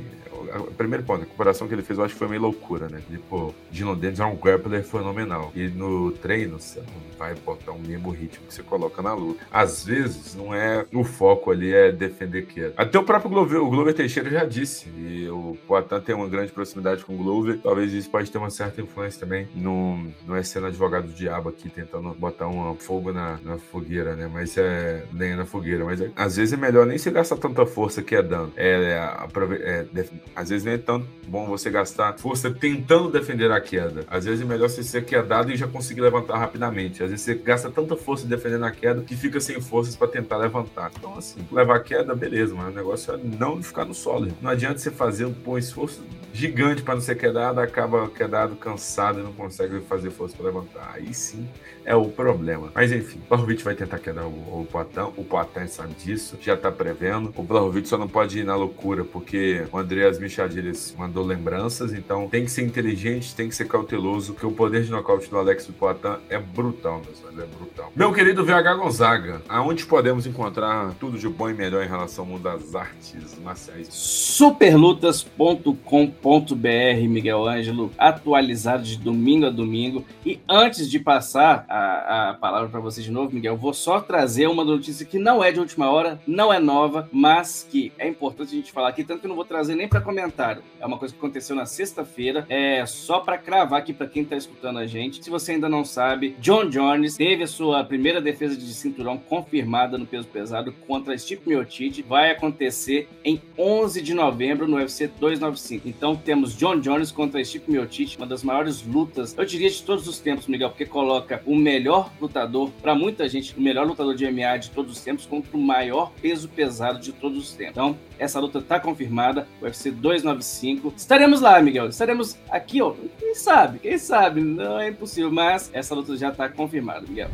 [0.59, 3.01] o primeiro ponto, a comparação que ele fez, eu acho que foi meio loucura, né?
[3.09, 5.53] Ele, pô, Dylan Dennis é um grappler fenomenal.
[5.55, 9.41] E no treino, você não vai botar o mesmo ritmo que você coloca na luta.
[9.51, 12.75] Às vezes, não é o foco ali é defender queda.
[12.77, 14.89] Até o próprio Glover, o Glover Teixeira já disse.
[14.97, 17.59] E o Poitin tem uma grande proximidade com o Glover.
[17.63, 19.49] Talvez isso pode ter uma certa influência também.
[19.55, 24.17] Não, não é sendo advogado do diabo aqui, tentando botar um fogo na, na fogueira,
[24.17, 24.29] né?
[24.33, 25.85] Mas é nem na fogueira.
[25.85, 28.53] Mas é, às vezes é melhor nem se gastar tanta força que é dano.
[28.57, 33.61] É, é, é, às vezes não é tão bom você gastar força tentando defender a
[33.61, 34.05] queda.
[34.09, 37.03] Às vezes é melhor você ser quedado e já conseguir levantar rapidamente.
[37.03, 40.37] Às vezes você gasta tanta força defendendo a queda que fica sem forças para tentar
[40.37, 40.91] levantar.
[40.97, 44.29] Então, assim, levar a queda, beleza, mas o negócio é não ficar no solo.
[44.41, 49.23] Não adianta você fazer um esforço gigante para não ser quedado, acaba quedado, cansado e
[49.23, 50.93] não consegue fazer força para levantar.
[50.95, 51.49] Aí sim
[51.85, 52.71] é o problema.
[52.75, 56.57] Mas enfim, o Blahovic vai tentar quedar o, o Poitin, o Poitin sabe disso, já
[56.57, 57.33] tá prevendo.
[57.37, 62.29] O Blahovic só não pode ir na loucura, porque o Andreas Michadilis mandou lembranças, então
[62.29, 65.67] tem que ser inteligente, tem que ser cauteloso, porque o poder de nocaute do Alex
[65.67, 67.93] Poitin é brutal, é brutal.
[67.95, 72.31] Meu querido VH Gonzaga, aonde podemos encontrar tudo de bom e melhor em relação ao
[72.31, 73.89] mundo das artes marciais?
[73.91, 76.70] Superlutas.com.br,
[77.09, 80.05] Miguel Ângelo, atualizado de domingo a domingo.
[80.25, 83.57] E antes de passar a, a palavra para você de novo, Miguel.
[83.57, 87.67] Vou só trazer uma notícia que não é de última hora, não é nova, mas
[87.71, 90.01] que é importante a gente falar aqui, tanto que eu não vou trazer nem para
[90.01, 90.63] comentário.
[90.81, 94.37] É uma coisa que aconteceu na sexta-feira, é só para cravar aqui para quem está
[94.37, 95.23] escutando a gente.
[95.23, 99.99] Se você ainda não sabe, John Jones teve a sua primeira defesa de cinturão confirmada
[99.99, 102.03] no peso pesado contra Steve Miocic.
[102.03, 105.89] Vai acontecer em 11 de novembro no UFC 295.
[105.89, 110.07] Então temos John Jones contra Steve Miocic, uma das maiores lutas, eu diria de todos
[110.07, 114.31] os tempos, Miguel, porque coloca o melhor lutador, para muita gente, o melhor lutador de
[114.31, 117.73] MMA de todos os tempos contra o maior peso pesado de todos os tempos.
[117.73, 120.95] Então, essa luta está confirmada, UFC 295.
[120.97, 121.89] Estaremos lá, Miguel.
[121.89, 122.95] Estaremos aqui, ó.
[123.19, 123.79] Quem sabe?
[123.79, 124.41] Quem sabe?
[124.41, 127.31] Não é impossível, mas essa luta já está confirmada, Miguel.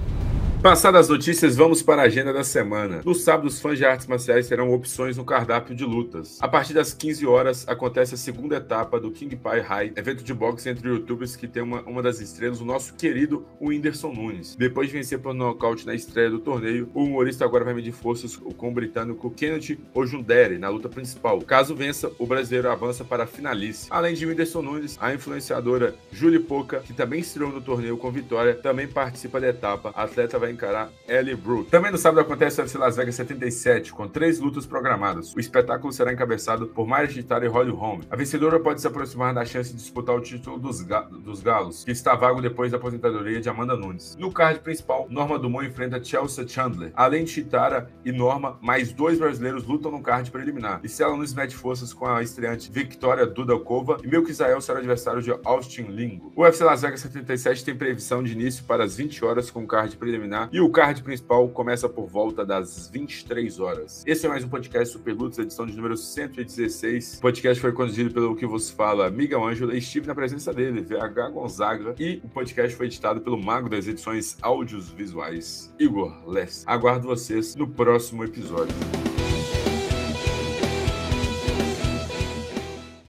[0.63, 3.01] Passadas as notícias, vamos para a agenda da semana.
[3.05, 6.39] No sábado, os fãs de artes marciais terão opções no cardápio de lutas.
[6.41, 10.35] A partir das 15 horas, acontece a segunda etapa do King Pie High, evento de
[10.35, 14.57] boxe entre youtubers que tem uma, uma das estrelas, o nosso querido Whindersson Nunes.
[14.57, 18.35] Depois de vencer por nocaute na estreia do torneio, o humorista agora vai medir forças
[18.35, 21.41] com o britânico Kenneth Ojundere na luta principal.
[21.43, 23.95] Caso vença, o brasileiro avança para a finalíssima.
[23.95, 28.55] Além de Whindersson Nunes, a influenciadora Julie Poca, que também estreou no torneio com vitória,
[28.55, 29.93] também participa da etapa.
[29.95, 31.71] A atleta vai encarar Ellie Brooke.
[31.71, 35.35] Também no sábado acontece o UFC Las Vegas 77, com três lutas programadas.
[35.35, 38.01] O espetáculo será encabeçado por Mayra Gitara e Holly Holm.
[38.11, 41.85] A vencedora pode se aproximar da chance de disputar o título dos, ga dos Galos,
[41.85, 44.17] que está vago depois da aposentadoria de Amanda Nunes.
[44.19, 46.93] No card principal, Norma Dumont enfrenta Chelsea Chandler.
[46.95, 50.81] Além de Chitara e Norma, mais dois brasileiros lutam no card preliminar.
[50.83, 55.23] E Stella Nunes mete forças com a estreante Victoria Dudakova e Milk Israel será adversário
[55.23, 56.33] de Austin Lingo.
[56.37, 59.97] O UFC Las Vegas 77 tem previsão de início para as 20 horas com card
[59.97, 64.03] preliminar e o card principal começa por volta das 23 horas.
[64.07, 67.19] Esse é mais um podcast Super edição de número 116.
[67.19, 70.83] O podcast foi conduzido pelo que vos fala Miguel Ângelo e estive na presença dele,
[70.83, 76.65] VH Gonzaga, e o podcast foi editado pelo mago das edições áudios visuais, Igor Less.
[76.67, 78.75] Aguardo vocês no próximo episódio.